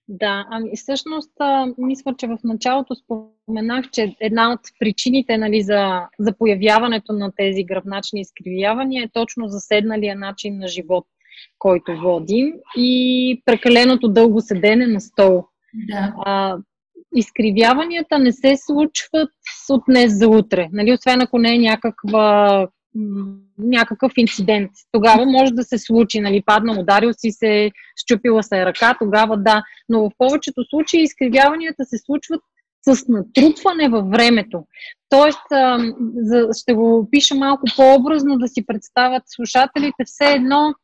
Да, 0.08 0.46
ами 0.50 0.70
всъщност 0.76 1.32
мисля, 1.78 2.14
че 2.18 2.26
в 2.26 2.38
началото 2.44 2.94
споменах, 2.94 3.90
че 3.90 4.16
една 4.20 4.52
от 4.52 4.60
причините 4.80 5.38
нали, 5.38 5.62
за, 5.62 6.00
за 6.18 6.32
появяването 6.38 7.12
на 7.12 7.32
тези 7.36 7.64
гръбначни 7.64 8.20
изкривявания 8.20 9.04
е 9.04 9.10
точно 9.12 9.48
заседналия 9.48 10.16
начин 10.16 10.58
на 10.58 10.68
живот, 10.68 11.04
който 11.58 12.00
водим 12.00 12.52
и 12.76 13.42
прекаленото 13.44 14.08
дълго 14.08 14.40
седене 14.40 14.86
на 14.86 15.00
стол. 15.00 15.44
Да. 15.74 16.14
А, 16.24 16.56
изкривяванията 17.14 18.18
не 18.18 18.32
се 18.32 18.54
случват 18.56 19.30
от 19.70 19.82
днес 19.88 20.18
за 20.18 20.28
утре, 20.28 20.68
нали, 20.72 20.92
освен 20.92 21.20
ако 21.20 21.38
не 21.38 21.54
е 21.54 21.58
някаква 21.58 22.68
някакъв 23.58 24.12
инцидент. 24.16 24.70
Тогава 24.92 25.26
може 25.26 25.52
да 25.52 25.64
се 25.64 25.78
случи, 25.78 26.20
нали, 26.20 26.42
паднал, 26.46 26.80
ударил 26.80 27.12
си 27.12 27.30
се, 27.30 27.70
щупила 27.96 28.42
се 28.42 28.66
ръка, 28.66 28.96
тогава 29.00 29.36
да. 29.36 29.62
Но 29.88 30.00
в 30.00 30.10
повечето 30.18 30.64
случаи 30.70 31.02
изкривяванията 31.02 31.84
се 31.84 31.98
случват 31.98 32.40
с 32.82 33.08
натрупване 33.08 33.88
във 33.88 34.10
времето. 34.10 34.64
Тоест, 35.08 35.42
ще 36.60 36.74
го 36.74 37.08
пиша 37.10 37.34
малко 37.34 37.62
по-образно 37.76 38.38
да 38.38 38.48
си 38.48 38.66
представят 38.66 39.22
слушателите, 39.26 40.04
все 40.04 40.24
едно 40.24 40.74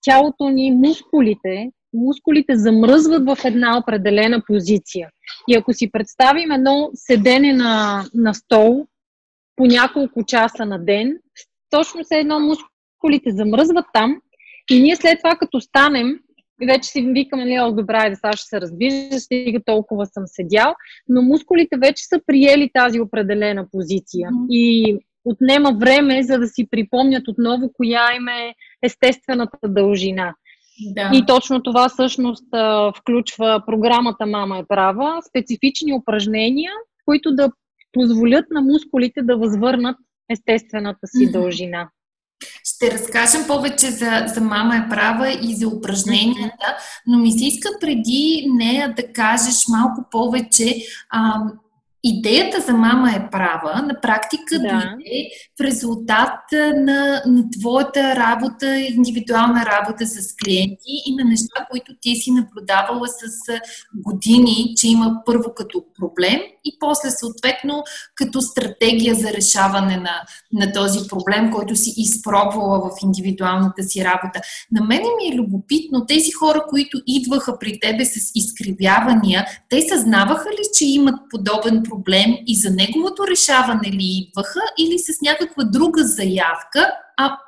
тялото 0.00 0.48
ни, 0.48 0.70
мускулите, 0.70 1.70
мускулите 1.94 2.56
замръзват 2.56 3.24
в 3.24 3.44
една 3.44 3.78
определена 3.78 4.42
позиция. 4.46 5.08
И 5.48 5.54
ако 5.56 5.72
си 5.72 5.90
представим 5.92 6.50
едно 6.50 6.90
седене 6.94 7.52
на, 7.52 8.04
на 8.14 8.34
стол 8.34 8.86
по 9.56 9.66
няколко 9.66 10.24
часа 10.24 10.66
на 10.66 10.84
ден, 10.84 11.18
точно 11.72 12.04
се 12.04 12.18
едно 12.18 12.40
мускулите 12.40 13.30
замръзват 13.30 13.86
там 13.94 14.16
и 14.70 14.80
ние 14.80 14.96
след 14.96 15.18
това 15.18 15.36
като 15.36 15.60
станем, 15.60 16.18
вече 16.66 16.88
си 16.88 17.02
викаме, 17.02 17.44
нали, 17.44 17.60
о, 17.60 17.72
добра, 17.72 18.10
да 18.10 18.16
сега 18.16 18.32
ще 18.32 18.46
се 18.46 18.60
раздвижа, 18.60 19.20
стига 19.20 19.60
толкова 19.66 20.06
съм 20.06 20.22
седял, 20.26 20.74
но 21.08 21.22
мускулите 21.22 21.76
вече 21.76 22.04
са 22.04 22.20
приели 22.26 22.70
тази 22.74 23.00
определена 23.00 23.66
позиция 23.72 24.30
mm-hmm. 24.30 24.46
и 24.50 24.96
отнема 25.24 25.72
време, 25.80 26.22
за 26.22 26.38
да 26.38 26.46
си 26.46 26.68
припомнят 26.70 27.28
отново 27.28 27.72
коя 27.72 28.14
им 28.16 28.28
е 28.28 28.54
естествената 28.82 29.58
дължина. 29.68 30.34
Да. 30.94 31.10
И 31.14 31.26
точно 31.26 31.62
това 31.62 31.88
всъщност 31.88 32.44
включва 32.98 33.62
програмата 33.66 34.26
Мама 34.26 34.58
е 34.58 34.64
права, 34.68 35.22
специфични 35.28 35.92
упражнения, 35.92 36.72
които 37.04 37.34
да 37.34 37.50
позволят 37.92 38.44
на 38.50 38.60
мускулите 38.60 39.22
да 39.22 39.36
възвърнат 39.36 39.96
естествената 40.32 41.06
си 41.06 41.32
дължина. 41.32 41.88
Ще 42.64 42.90
разкажем 42.90 43.46
повече 43.46 43.90
за, 43.90 44.24
за 44.34 44.40
мама 44.40 44.76
е 44.76 44.88
права 44.88 45.30
и 45.42 45.56
за 45.56 45.68
упражненията, 45.68 46.76
но 47.06 47.18
ми 47.18 47.32
се 47.32 47.44
иска 47.44 47.68
преди 47.80 48.46
нея 48.54 48.94
да 48.94 49.12
кажеш 49.12 49.68
малко 49.68 50.04
повече 50.10 50.76
а, 51.10 51.40
идеята 52.04 52.60
за 52.60 52.72
мама 52.72 53.10
е 53.10 53.30
права, 53.30 53.82
на 53.82 54.00
практика 54.00 54.58
да. 54.58 54.58
дойде 54.58 55.28
в 55.58 55.64
резултат 55.64 56.38
на, 56.76 57.22
на 57.26 57.44
твоята 57.58 58.16
работа, 58.16 58.76
индивидуална 58.76 59.66
работа 59.66 60.06
с 60.06 60.36
клиенти 60.36 61.02
и 61.06 61.14
на 61.14 61.24
неща, 61.24 61.66
които 61.70 61.92
ти 62.00 62.16
си 62.16 62.30
наблюдавала 62.30 63.08
с 63.08 63.60
години, 63.94 64.74
че 64.76 64.88
има 64.88 65.22
първо 65.26 65.54
като 65.56 65.84
проблем 65.98 66.40
и 66.64 66.76
после 66.80 67.10
съответно 67.10 67.84
като 68.14 68.40
стратегия 68.40 69.14
за 69.14 69.32
решаване 69.32 69.96
на, 69.96 70.22
на 70.52 70.72
този 70.72 71.08
проблем, 71.08 71.50
който 71.52 71.76
си 71.76 71.94
изпробвала 71.96 72.78
в 72.80 72.90
индивидуалната 73.02 73.82
си 73.82 74.04
работа. 74.04 74.40
На 74.72 74.84
мене 74.84 75.02
ми 75.02 75.32
е 75.32 75.36
любопитно 75.36 76.06
тези 76.06 76.32
хора, 76.32 76.64
които 76.68 76.98
идваха 77.06 77.58
при 77.58 77.80
тебе 77.80 78.04
с 78.04 78.32
изкривявания, 78.34 79.46
те 79.68 79.82
съзнаваха 79.88 80.50
ли, 80.50 80.62
че 80.78 80.84
имат 80.84 81.14
подобен 81.30 81.82
проблем? 81.82 81.91
Проблем 81.92 82.30
и 82.46 82.54
за 82.56 82.70
неговото 82.70 83.26
решаване 83.30 83.88
ли 83.98 84.06
идваха 84.22 84.60
или 84.78 84.98
с 84.98 85.08
някаква 85.22 85.64
друга 85.64 86.02
заявка, 86.04 86.82
а 87.16 87.38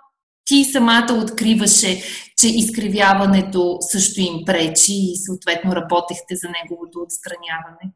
ти 0.46 0.64
самата 0.64 1.20
откриваше, 1.24 2.02
че 2.38 2.48
изкривяването 2.48 3.76
също 3.80 4.20
им 4.20 4.44
пречи 4.46 4.92
и 4.92 5.16
съответно 5.26 5.76
работехте 5.76 6.34
за 6.36 6.48
неговото 6.48 6.98
отстраняване? 7.06 7.86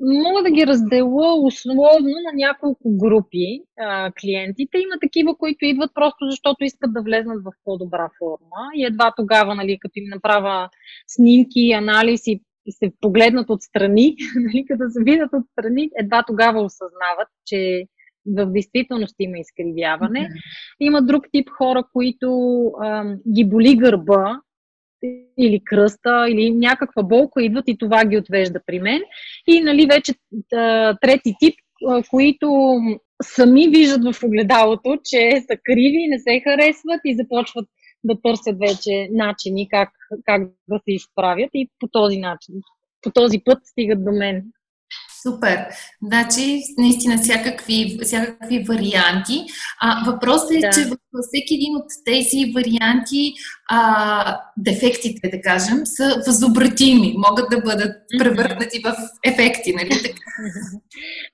Мога 0.00 0.42
да 0.42 0.50
ги 0.50 0.66
разделя 0.66 1.34
условно 1.42 2.14
на 2.26 2.32
няколко 2.34 2.96
групи 2.96 3.46
а, 3.80 4.12
клиентите. 4.20 4.78
Има 4.78 4.96
такива, 5.00 5.36
които 5.36 5.64
идват 5.64 5.90
просто 5.94 6.30
защото 6.30 6.64
искат 6.64 6.92
да 6.92 7.02
влезнат 7.02 7.44
в 7.44 7.52
по-добра 7.64 8.08
форма 8.18 8.62
и 8.74 8.84
едва 8.84 9.12
тогава, 9.16 9.54
нали, 9.54 9.78
като 9.80 9.92
им 9.96 10.04
направя 10.14 10.68
снимки, 11.06 11.60
анализи, 12.66 12.76
се 12.78 12.92
погледнат 13.00 13.50
отстрани, 13.50 14.16
нали, 14.36 14.64
като 14.68 14.84
се 14.90 15.04
видят 15.04 15.30
отстрани, 15.32 15.90
едва 15.98 16.24
тогава 16.26 16.60
осъзнават, 16.60 17.28
че 17.46 17.86
в 18.26 18.46
действителност 18.46 19.14
има 19.18 19.38
изкривяване. 19.38 20.20
Mm-hmm. 20.20 20.76
Има 20.80 21.02
друг 21.02 21.24
тип 21.32 21.48
хора, 21.50 21.84
които 21.92 22.62
а, 22.80 23.04
ги 23.34 23.44
боли 23.44 23.76
гърба 23.76 24.40
или 25.38 25.60
кръста, 25.64 26.26
или 26.28 26.50
някаква 26.50 27.02
болка, 27.02 27.42
идват 27.42 27.64
и 27.66 27.78
това 27.78 28.04
ги 28.04 28.18
отвежда 28.18 28.60
при 28.66 28.78
мен. 28.78 29.02
И 29.46 29.60
нали, 29.60 29.86
вече 29.86 30.14
а, 30.54 30.96
трети 31.00 31.34
тип, 31.40 31.54
а, 31.88 32.02
които 32.10 32.76
сами 33.22 33.68
виждат 33.68 34.14
в 34.14 34.22
огледалото, 34.22 34.98
че 35.04 35.44
са 35.50 35.56
криви, 35.64 36.08
не 36.08 36.18
се 36.18 36.40
харесват 36.44 37.00
и 37.04 37.16
започват 37.16 37.68
да 38.06 38.20
търсят 38.22 38.58
вече 38.58 39.08
начини 39.12 39.68
как, 39.68 39.90
как 40.24 40.42
да 40.68 40.78
се 40.84 40.92
изправят 40.92 41.50
и 41.54 41.70
по 41.80 41.88
този 41.88 42.18
начин, 42.18 42.54
по 43.02 43.10
този 43.10 43.38
път 43.44 43.58
стигат 43.66 44.04
до 44.04 44.12
мен. 44.12 44.44
Супер. 45.22 45.58
Значи, 46.02 46.62
наистина 46.78 47.18
всякакви, 47.18 47.98
всякакви 48.02 48.64
варианти. 48.68 49.46
А, 49.80 50.10
въпросът 50.12 50.50
е, 50.50 50.58
да. 50.60 50.70
че 50.70 50.84
във 50.84 51.24
всеки 51.28 51.54
един 51.54 51.76
от 51.76 51.86
тези 52.04 52.52
варианти 52.54 53.32
а, 53.70 54.40
дефектите, 54.56 55.28
да 55.28 55.40
кажем, 55.40 55.86
са 55.86 56.22
възобратими. 56.26 57.14
Могат 57.28 57.50
да 57.50 57.60
бъдат 57.60 57.96
превърнати 58.18 58.80
в 58.84 58.94
ефекти, 59.24 59.74
нали 59.74 59.88
така? 60.02 60.20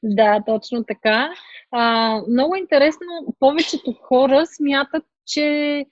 Да, 0.02 0.40
точно 0.46 0.84
така. 0.84 1.30
А, 1.70 2.14
много 2.30 2.56
интересно, 2.56 3.06
повечето 3.38 3.92
хора 3.92 4.46
смятат, 4.46 5.04
че 5.26 5.84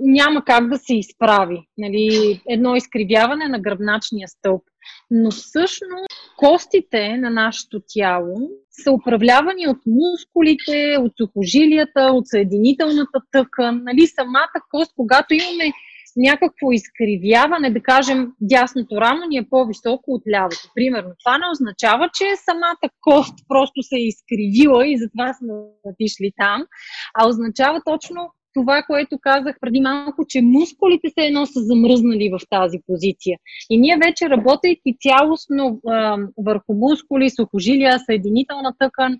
няма 0.00 0.44
как 0.44 0.68
да 0.68 0.78
се 0.78 0.94
изправи. 0.94 1.60
Нали, 1.78 2.40
едно 2.48 2.76
изкривяване 2.76 3.48
на 3.48 3.60
гръбначния 3.60 4.28
стълб. 4.28 4.62
Но 5.10 5.30
всъщност 5.30 6.06
костите 6.36 7.16
на 7.16 7.30
нашето 7.30 7.80
тяло 7.88 8.50
са 8.70 8.92
управлявани 8.92 9.68
от 9.68 9.78
мускулите, 9.86 10.96
от 11.00 11.12
сухожилията, 11.20 12.00
от 12.12 12.26
съединителната 12.26 13.20
тъкан. 13.32 13.82
Нали, 13.84 14.06
самата 14.06 14.58
кост, 14.70 14.92
когато 14.96 15.34
имаме 15.34 15.72
някакво 16.16 16.72
изкривяване, 16.72 17.70
да 17.70 17.82
кажем, 17.82 18.32
дясното 18.40 18.96
рамо 18.96 19.26
ни 19.28 19.36
е 19.36 19.48
по-високо 19.50 20.14
от 20.14 20.22
лявото. 20.32 20.70
Примерно, 20.74 21.10
това 21.24 21.38
не 21.38 21.44
означава, 21.52 22.10
че 22.14 22.24
самата 22.48 22.86
кост 23.00 23.34
просто 23.48 23.82
се 23.82 23.96
е 23.96 24.08
изкривила 24.12 24.86
и 24.86 24.98
затова 24.98 25.34
сме 25.34 25.52
отишли 25.84 26.30
там, 26.36 26.66
а 27.14 27.28
означава 27.28 27.80
точно 27.84 28.32
това, 28.60 28.82
което 28.82 29.18
казах 29.20 29.56
преди 29.60 29.80
малко, 29.80 30.24
че 30.28 30.42
мускулите 30.42 31.08
се 31.08 31.26
едно 31.26 31.46
са 31.46 31.60
замръзнали 31.60 32.30
в 32.32 32.40
тази 32.50 32.78
позиция. 32.86 33.38
И 33.70 33.78
ние 33.78 33.96
вече 34.06 34.30
работейки 34.30 34.96
цялостно 35.00 35.80
а, 35.86 36.16
върху 36.38 36.74
мускули, 36.74 37.30
сухожилия, 37.30 37.98
съединителна 37.98 38.74
тъкан, 38.78 39.18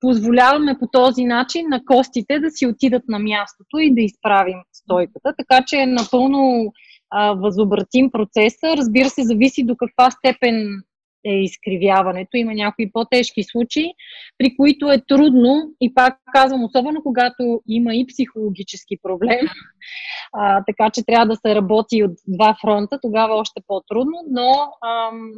позволяваме 0.00 0.76
по 0.78 0.86
този 0.92 1.24
начин 1.24 1.66
на 1.68 1.84
костите 1.84 2.38
да 2.38 2.50
си 2.50 2.66
отидат 2.66 3.02
на 3.08 3.18
мястото 3.18 3.78
и 3.78 3.94
да 3.94 4.00
изправим 4.00 4.58
стойката. 4.72 5.34
Така 5.38 5.64
че 5.66 5.76
е 5.76 5.86
напълно 5.86 6.72
а, 7.10 7.32
възобратим 7.32 8.10
процеса. 8.10 8.76
Разбира 8.76 9.08
се, 9.08 9.22
зависи 9.22 9.64
до 9.64 9.76
каква 9.76 10.10
степен 10.10 10.82
е 11.24 11.34
изкривяването. 11.34 12.36
Има 12.36 12.54
някои 12.54 12.92
по-тежки 12.92 13.42
случаи, 13.42 13.92
при 14.38 14.56
които 14.56 14.90
е 14.90 15.02
трудно 15.08 15.72
и 15.80 15.94
пак 15.94 16.18
казвам, 16.32 16.64
особено 16.64 17.02
когато 17.02 17.60
има 17.68 17.94
и 17.94 18.06
психологически 18.06 18.96
проблем, 19.02 19.46
а, 20.32 20.64
така 20.64 20.90
че 20.90 21.04
трябва 21.06 21.26
да 21.26 21.36
се 21.36 21.54
работи 21.54 22.04
от 22.04 22.12
два 22.28 22.56
фронта, 22.60 22.98
тогава 23.02 23.34
още 23.34 23.60
по-трудно, 23.66 24.18
но 24.30 24.52
ам, 24.88 25.30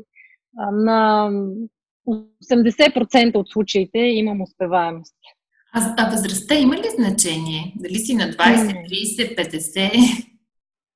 на 0.72 1.30
80% 2.08 3.36
от 3.36 3.50
случаите 3.50 3.98
имам 3.98 4.40
успеваемост. 4.40 5.16
А, 5.74 5.94
а 5.98 6.10
възрастта 6.10 6.54
има 6.54 6.76
ли 6.76 6.86
значение? 6.98 7.72
Дали 7.76 7.94
си 7.94 8.14
на 8.14 8.24
20, 8.24 8.36
30, 8.88 9.36
50? 9.36 10.26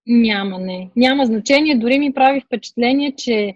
Няма, 0.06 0.58
не. 0.58 0.90
Няма 0.96 1.26
значение. 1.26 1.78
Дори 1.78 1.98
ми 1.98 2.14
прави 2.14 2.40
впечатление, 2.40 3.14
че 3.16 3.54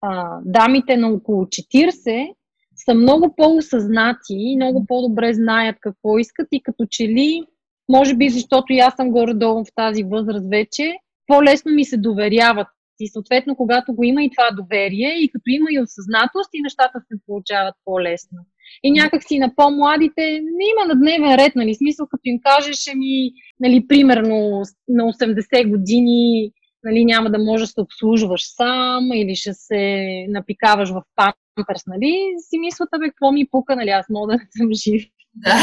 а, 0.00 0.38
дамите 0.44 0.96
на 0.96 1.08
около 1.08 1.44
40 1.44 2.34
са 2.76 2.94
много 2.94 3.34
по-осъзнати 3.36 4.34
и 4.34 4.56
много 4.56 4.86
по-добре 4.86 5.34
знаят 5.34 5.76
какво 5.80 6.18
искат 6.18 6.48
и 6.52 6.62
като 6.62 6.86
че 6.90 7.08
ли, 7.08 7.42
може 7.88 8.16
би 8.16 8.28
защото 8.28 8.72
и 8.72 8.78
аз 8.78 8.94
съм 8.94 9.10
горе-долу 9.10 9.64
в 9.64 9.74
тази 9.74 10.04
възраст 10.04 10.48
вече, 10.50 10.92
по-лесно 11.26 11.72
ми 11.72 11.84
се 11.84 11.96
доверяват. 11.96 12.66
И 13.00 13.08
съответно, 13.08 13.56
когато 13.56 13.94
го 13.94 14.04
има 14.04 14.22
и 14.24 14.30
това 14.30 14.62
доверие, 14.62 15.08
и 15.18 15.28
като 15.28 15.42
има 15.46 15.68
и 15.70 15.80
осъзнатост, 15.80 16.50
и 16.54 16.62
нещата 16.62 17.00
се 17.00 17.18
получават 17.26 17.74
по-лесно. 17.84 18.38
И 18.82 18.90
някак 18.90 19.22
си 19.24 19.38
на 19.38 19.54
по-младите 19.56 20.22
не 20.30 20.64
има 20.72 20.94
на 20.94 21.00
дневен 21.00 21.34
ред, 21.34 21.52
нали? 21.56 21.74
Смисъл, 21.74 22.06
като 22.06 22.20
им 22.24 22.38
кажеш, 22.44 22.94
ми, 22.96 23.32
нали, 23.60 23.86
примерно 23.88 24.62
на 24.88 25.02
80 25.04 25.70
години 25.70 26.52
нали, 26.84 27.04
няма 27.04 27.30
да 27.30 27.38
можеш 27.38 27.68
да 27.68 27.72
се 27.72 27.80
обслужваш 27.80 28.42
сам 28.54 29.12
или 29.12 29.36
ще 29.36 29.54
се 29.54 30.04
напикаваш 30.28 30.90
в 30.90 31.02
памперс, 31.16 31.82
нали, 31.86 32.34
си 32.38 32.58
мислят, 32.58 32.88
бе, 33.00 33.08
какво 33.08 33.32
ми 33.32 33.48
пука, 33.50 33.76
нали, 33.76 33.90
аз 33.90 34.06
мога 34.10 34.36
да 34.36 34.38
съм 34.58 34.72
жив. 34.72 35.02
Да. 35.34 35.54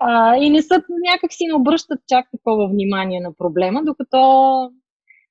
А, 0.00 0.36
и 0.36 0.50
не 0.50 0.62
са 0.62 0.82
някак 1.12 1.32
си 1.32 1.46
не 1.46 1.54
обръщат 1.54 2.00
чак 2.08 2.26
такова 2.30 2.68
внимание 2.68 3.20
на 3.20 3.34
проблема, 3.38 3.84
докато 3.84 4.18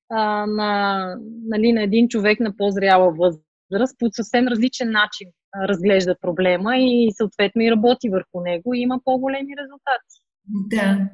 а, 0.09 0.45
на, 0.45 1.15
нали, 1.47 1.73
на 1.73 1.83
един 1.83 2.07
човек 2.07 2.39
на 2.39 2.57
по-зряла 2.57 3.13
възраст 3.13 3.95
по 3.99 4.07
съвсем 4.11 4.47
различен 4.47 4.91
начин 4.91 5.27
разглежда 5.67 6.15
проблема 6.21 6.77
и 6.77 7.11
съответно 7.17 7.61
и 7.61 7.71
работи 7.71 8.09
върху 8.09 8.41
него 8.41 8.73
и 8.73 8.79
има 8.79 8.99
по-големи 9.03 9.53
резултати. 9.61 10.15
Да. 10.47 11.09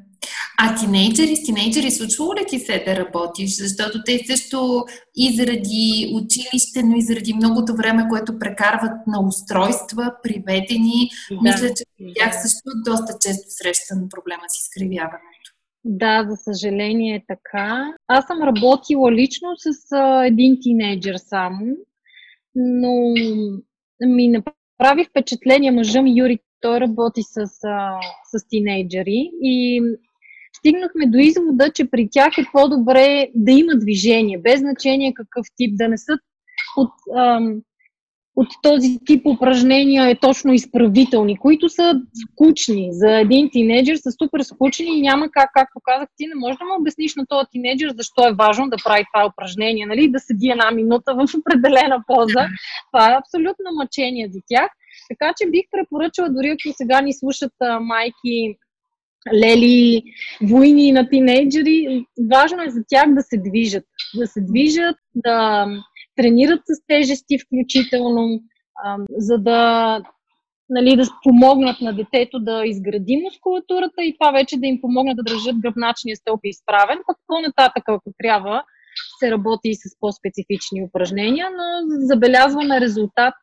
А 0.59 0.75
тинейджери 0.75 1.35
с 1.35 1.43
тинейджери 1.43 1.91
случвало 1.91 2.33
ли 2.33 2.45
ти 2.47 2.59
се 2.59 2.83
да 2.87 2.95
работиш? 2.95 3.57
Защото 3.57 4.03
те 4.05 4.19
също 4.27 4.85
и 5.15 5.35
заради 5.35 6.13
училище, 6.13 6.83
но 6.83 6.97
и 6.97 7.01
заради 7.01 7.33
многото 7.33 7.75
време, 7.75 8.07
което 8.09 8.39
прекарват 8.39 9.07
на 9.07 9.27
устройства, 9.27 10.15
приведени, 10.23 11.09
да. 11.31 11.37
мисля, 11.41 11.67
че 11.77 11.83
тях 12.15 12.41
също 12.41 12.69
доста 12.85 13.13
често 13.21 13.49
срещан 13.49 14.07
проблема 14.09 14.43
с 14.47 14.61
изкривяването. 14.61 15.51
Да, 15.85 16.25
за 16.29 16.35
съжаление 16.35 17.15
е 17.15 17.25
така. 17.27 17.93
Аз 18.07 18.25
съм 18.25 18.43
работила 18.43 19.11
лично 19.11 19.49
с 19.57 19.91
а, 19.91 20.25
един 20.25 20.57
тинейджър 20.61 21.15
само, 21.17 21.75
но 22.55 23.13
ми 24.01 24.27
направи 24.27 25.05
впечатление 25.09 25.71
мъжа 25.71 26.01
ми 26.01 26.19
Юри, 26.19 26.39
той 26.61 26.79
работи 26.79 27.21
с, 27.23 27.37
а, 27.63 27.99
с 28.25 28.47
тинейджери 28.49 29.31
и 29.41 29.81
стигнахме 30.63 31.05
до 31.07 31.17
извода, 31.17 31.71
че 31.71 31.89
при 31.89 32.09
тях 32.11 32.37
е 32.37 32.45
по-добре 32.53 33.27
да 33.35 33.51
има 33.51 33.75
движение, 33.75 34.37
без 34.37 34.59
значение 34.59 35.13
какъв 35.13 35.45
тип, 35.57 35.77
да 35.77 35.87
не 35.87 35.97
са 35.97 36.17
от, 36.77 36.91
ам, 37.17 37.61
от 38.35 38.47
този 38.63 38.99
тип 39.05 39.25
упражнения 39.25 40.09
е 40.09 40.19
точно 40.19 40.53
изправителни, 40.53 41.37
които 41.37 41.69
са 41.69 42.01
скучни. 42.21 42.89
За 42.91 43.19
един 43.19 43.49
тинейджър 43.51 43.95
са 43.95 44.11
супер 44.11 44.39
скучни 44.39 44.97
и 44.97 45.01
няма 45.01 45.29
как, 45.31 45.49
както 45.53 45.79
казах, 45.83 46.09
ти 46.17 46.27
не 46.27 46.35
можеш 46.35 46.57
да 46.57 46.65
му 46.65 46.75
обясниш 46.79 47.15
на 47.15 47.25
този 47.29 47.47
тинейджър 47.51 47.93
защо 47.97 48.27
е 48.27 48.33
важно 48.33 48.69
да 48.69 48.77
прави 48.85 49.03
това 49.13 49.27
упражнение, 49.27 49.85
нали? 49.85 50.11
да 50.11 50.19
седи 50.19 50.47
една 50.49 50.71
минута 50.71 51.13
в 51.13 51.27
определена 51.39 52.03
поза. 52.07 52.45
Това 52.91 53.11
е 53.11 53.17
абсолютно 53.17 53.65
мъчение 53.75 54.29
за 54.31 54.39
тях. 54.47 54.69
Така 55.09 55.33
че 55.37 55.49
бих 55.49 55.65
препоръчала, 55.71 56.29
дори 56.29 56.47
ако 56.49 56.75
сега 56.77 57.01
ни 57.01 57.13
слушат 57.13 57.53
а, 57.61 57.79
майки 57.79 58.57
лели, 59.33 60.03
войни 60.41 60.91
на 60.91 61.09
тинейджери, 61.09 62.05
важно 62.31 62.63
е 62.63 62.69
за 62.69 62.81
тях 62.87 63.13
да 63.13 63.21
се 63.21 63.37
движат. 63.37 63.85
Да 64.15 64.27
се 64.27 64.41
движат, 64.41 64.95
да 65.15 65.67
тренират 66.15 66.61
с 66.65 66.87
тежести 66.87 67.39
включително, 67.39 68.39
за 69.17 69.37
да 69.37 70.01
нали, 70.69 70.95
да 70.95 71.03
помогнат 71.23 71.81
на 71.81 71.93
детето 71.93 72.39
да 72.39 72.65
изгради 72.65 73.21
мускулатурата 73.23 74.03
и 74.03 74.15
това 74.19 74.31
вече 74.31 74.57
да 74.57 74.67
им 74.67 74.81
помогне 74.81 75.15
да 75.15 75.23
държат 75.23 75.59
гръбначния 75.59 76.15
стълб 76.15 76.39
изправен, 76.43 76.97
пък 77.07 77.17
по-нататък, 77.27 77.83
ако 77.87 78.11
трябва, 78.23 78.63
се 79.19 79.31
работи 79.31 79.69
и 79.69 79.75
с 79.75 79.99
по-специфични 79.99 80.83
упражнения, 80.83 81.49
но 81.51 81.97
забелязваме 82.07 82.81
резултат 82.81 83.33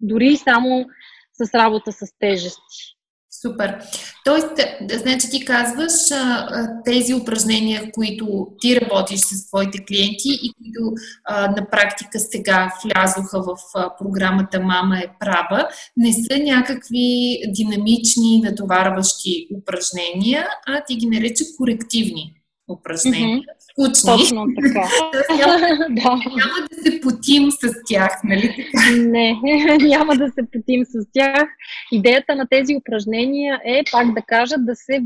дори 0.00 0.36
само 0.36 0.86
с 1.32 1.54
работа 1.54 1.92
с 1.92 2.06
тежести. 2.18 2.93
Супер. 3.42 3.78
Тоест, 4.24 4.50
значи 4.92 5.30
ти 5.30 5.44
казваш 5.44 5.92
тези 6.84 7.14
упражнения, 7.14 7.90
които 7.94 8.46
ти 8.60 8.80
работиш 8.80 9.20
с 9.20 9.46
твоите 9.46 9.84
клиенти 9.84 10.28
и 10.42 10.52
които 10.52 10.92
на 11.30 11.66
практика 11.70 12.20
сега 12.20 12.72
влязоха 12.84 13.42
в 13.42 13.56
програмата 13.98 14.60
Мама 14.60 14.98
е 14.98 15.08
права, 15.20 15.68
не 15.96 16.12
са 16.12 16.38
някакви 16.38 17.38
динамични, 17.48 18.40
натоварващи 18.44 19.48
упражнения, 19.60 20.48
а 20.66 20.84
ти 20.84 20.96
ги 20.96 21.06
нарича 21.06 21.44
корективни 21.58 22.43
упражнения. 22.68 23.38
Mm-hmm. 23.38 23.44
Скучни. 23.58 24.18
Точно 24.18 24.46
така. 24.62 24.88
няма, 25.36 25.58
да. 25.88 26.10
няма 26.10 26.68
да 26.70 26.82
се 26.82 27.00
потим 27.00 27.50
с 27.50 27.72
тях, 27.88 28.20
нали 28.24 28.70
Не, 28.98 29.40
няма 29.80 30.16
да 30.16 30.28
се 30.28 30.42
потим 30.52 30.84
с 30.84 31.06
тях. 31.12 31.48
Идеята 31.92 32.36
на 32.36 32.46
тези 32.50 32.76
упражнения 32.76 33.60
е, 33.64 33.82
пак 33.92 34.14
да 34.14 34.22
кажа, 34.22 34.54
да 34.58 34.76
се, 34.76 35.00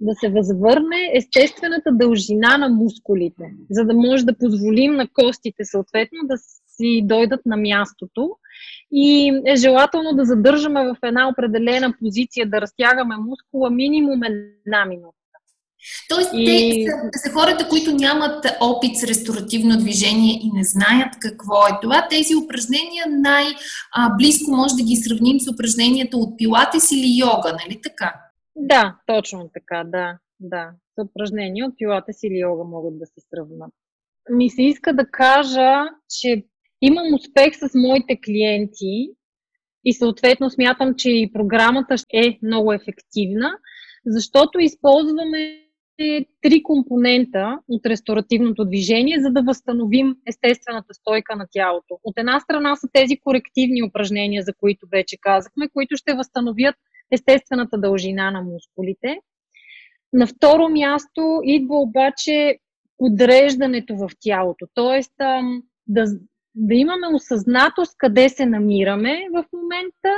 да 0.00 0.14
се 0.14 0.28
възвърне 0.28 1.10
естествената 1.14 1.90
дължина 1.92 2.58
на 2.58 2.68
мускулите, 2.68 3.44
за 3.70 3.84
да 3.84 3.94
може 3.94 4.24
да 4.24 4.38
позволим 4.38 4.94
на 4.94 5.08
костите 5.08 5.64
съответно 5.64 6.18
да 6.24 6.36
си 6.76 7.02
дойдат 7.04 7.40
на 7.46 7.56
мястото. 7.56 8.30
И 8.92 9.32
е 9.46 9.56
желателно 9.56 10.12
да 10.16 10.24
задържаме 10.24 10.84
в 10.84 10.96
една 11.02 11.28
определена 11.28 11.94
позиция, 12.00 12.50
да 12.50 12.60
разтягаме 12.60 13.16
мускула 13.16 13.70
минимум 13.70 14.22
една 14.22 14.84
минута. 14.84 15.21
Тоест, 16.08 16.30
и... 16.34 16.46
те 16.46 16.90
са, 17.18 17.28
са 17.28 17.32
хората, 17.32 17.68
които 17.68 17.94
нямат 17.94 18.46
опит 18.60 18.96
с 18.96 19.04
ресторативно 19.04 19.78
движение 19.78 20.40
и 20.42 20.50
не 20.54 20.64
знаят 20.64 21.14
какво 21.20 21.66
е 21.66 21.78
това. 21.82 22.08
Тези 22.10 22.34
упражнения 22.34 23.04
най-близко 23.08 24.50
може 24.50 24.74
да 24.74 24.82
ги 24.82 24.96
сравним 24.96 25.40
с 25.40 25.48
упражненията 25.48 26.16
от 26.16 26.38
пилатес 26.38 26.92
или 26.92 27.18
йога, 27.18 27.56
нали 27.64 27.80
така? 27.82 28.14
Да, 28.56 28.96
точно 29.06 29.50
така, 29.54 29.84
да. 29.86 30.18
Да, 30.44 30.70
с 30.94 31.04
упражнения 31.04 31.66
от 31.66 31.74
пилатес 31.78 32.22
или 32.22 32.38
йога 32.38 32.64
могат 32.64 32.98
да 32.98 33.06
се 33.06 33.20
сравнат. 33.30 33.72
Ми 34.30 34.50
се 34.50 34.62
иска 34.62 34.94
да 34.94 35.06
кажа, 35.06 35.84
че 36.20 36.44
имам 36.80 37.14
успех 37.14 37.54
с 37.54 37.70
моите 37.74 38.20
клиенти 38.24 39.08
и 39.84 39.94
съответно 39.94 40.50
смятам, 40.50 40.94
че 40.94 41.10
и 41.10 41.32
програмата 41.32 41.94
е 42.14 42.38
много 42.42 42.72
ефективна, 42.72 43.52
защото 44.06 44.58
използваме 44.58 45.61
три 46.42 46.62
компонента 46.62 47.58
от 47.68 47.86
ресторативното 47.86 48.64
движение, 48.64 49.20
за 49.20 49.30
да 49.30 49.42
възстановим 49.42 50.16
естествената 50.26 50.94
стойка 50.94 51.36
на 51.36 51.46
тялото. 51.52 51.98
От 52.04 52.14
една 52.16 52.40
страна 52.40 52.76
са 52.76 52.88
тези 52.92 53.16
корективни 53.16 53.82
упражнения, 53.82 54.42
за 54.42 54.54
които 54.54 54.86
вече 54.92 55.16
казахме, 55.20 55.68
които 55.68 55.96
ще 55.96 56.14
възстановят 56.14 56.74
естествената 57.10 57.78
дължина 57.78 58.30
на 58.30 58.42
мускулите. 58.42 59.16
На 60.12 60.26
второ 60.26 60.68
място 60.68 61.40
идва 61.44 61.76
обаче 61.76 62.58
подреждането 62.98 63.96
в 63.96 64.10
тялото, 64.20 64.66
т.е. 64.74 65.00
да, 65.86 66.04
да 66.54 66.74
имаме 66.74 67.06
осъзнатост 67.14 67.94
къде 67.98 68.28
се 68.28 68.46
намираме 68.46 69.26
в 69.32 69.44
момента 69.52 70.14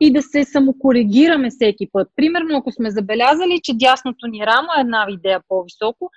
и 0.00 0.12
да 0.12 0.22
се 0.22 0.44
самокоригираме 0.44 1.50
всеки 1.50 1.88
път. 1.92 2.08
Примерно, 2.16 2.58
ако 2.58 2.72
сме 2.72 2.90
забелязали, 2.90 3.60
че 3.62 3.74
дясното 3.74 4.26
ни 4.26 4.46
рамо 4.46 4.68
е 4.78 4.80
една 4.80 5.06
идея 5.10 5.40
по-високо, 5.48 6.10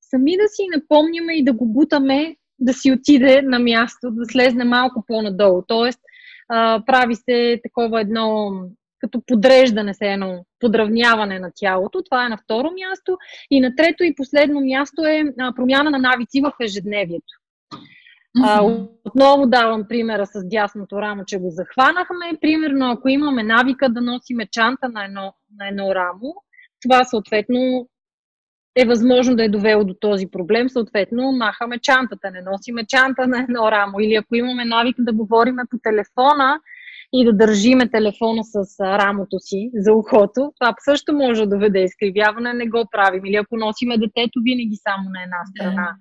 сами 0.00 0.36
да 0.36 0.48
си 0.48 0.62
напомняме 0.74 1.36
и 1.36 1.44
да 1.44 1.52
го 1.52 1.66
бутаме 1.66 2.36
да 2.58 2.74
си 2.74 2.92
отиде 2.92 3.42
на 3.42 3.58
място, 3.58 4.10
да 4.10 4.24
слезне 4.24 4.64
малко 4.64 5.04
по-надолу. 5.06 5.62
Тоест, 5.68 6.00
а, 6.48 6.82
прави 6.86 7.14
се 7.14 7.60
такова 7.62 8.00
едно 8.00 8.50
като 8.98 9.22
подреждане 9.26 9.94
се 9.94 10.06
едно 10.06 10.44
подравняване 10.60 11.38
на 11.38 11.50
тялото. 11.54 12.02
Това 12.02 12.26
е 12.26 12.28
на 12.28 12.38
второ 12.44 12.70
място. 12.70 13.18
И 13.50 13.60
на 13.60 13.76
трето 13.76 14.04
и 14.04 14.14
последно 14.14 14.60
място 14.60 15.04
е 15.04 15.24
промяна 15.56 15.90
на 15.90 15.98
навици 15.98 16.40
в 16.40 16.52
ежедневието. 16.60 17.39
А, 18.38 18.62
отново 19.04 19.46
давам 19.46 19.84
примера 19.88 20.26
с 20.26 20.48
дясното 20.48 21.02
рамо, 21.02 21.24
че 21.26 21.38
го 21.38 21.50
захванахме. 21.50 22.38
Примерно, 22.40 22.90
ако 22.90 23.08
имаме 23.08 23.42
навика 23.42 23.88
да 23.88 24.00
носиме 24.00 24.46
чанта 24.46 24.88
на 24.88 25.04
едно, 25.04 25.34
на 25.58 25.68
едно 25.68 25.94
рамо, 25.94 26.34
това 26.82 27.04
съответно 27.04 27.88
е 28.76 28.84
възможно 28.84 29.36
да 29.36 29.44
е 29.44 29.48
довело 29.48 29.84
до 29.84 29.94
този 29.94 30.26
проблем. 30.26 30.68
Съответно, 30.68 31.32
махаме 31.32 31.78
чантата, 31.78 32.30
не 32.30 32.42
носиме 32.42 32.86
чанта 32.86 33.26
на 33.26 33.38
едно 33.38 33.70
рамо. 33.70 34.00
Или 34.00 34.14
ако 34.14 34.34
имаме 34.34 34.64
навик 34.64 34.96
да 34.98 35.12
говорим 35.12 35.56
по 35.70 35.78
телефона 35.82 36.60
и 37.12 37.24
да 37.24 37.32
държиме 37.32 37.90
телефона 37.90 38.42
с 38.44 38.80
рамото 38.80 39.38
си 39.38 39.70
за 39.74 39.92
ухото, 39.92 40.52
това 40.60 40.74
също 40.84 41.12
може 41.12 41.40
да 41.40 41.46
доведе 41.46 41.82
изкривяване, 41.82 42.52
не 42.52 42.68
го 42.68 42.84
правим. 42.92 43.24
Или 43.24 43.36
ако 43.36 43.56
носиме 43.56 43.98
детето 43.98 44.40
винаги 44.42 44.76
само 44.76 45.10
на 45.10 45.22
една 45.22 45.38
страна. 45.50 45.96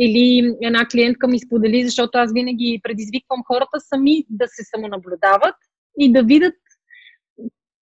Или 0.00 0.56
една 0.62 0.86
клиентка 0.86 1.28
ми 1.28 1.38
сподели, 1.38 1.84
защото 1.84 2.18
аз 2.18 2.32
винаги 2.32 2.80
предизвиквам 2.82 3.42
хората 3.46 3.80
сами 3.80 4.24
да 4.30 4.46
се 4.48 4.64
самонаблюдават 4.64 5.54
и 5.98 6.12
да 6.12 6.22
видят 6.22 6.54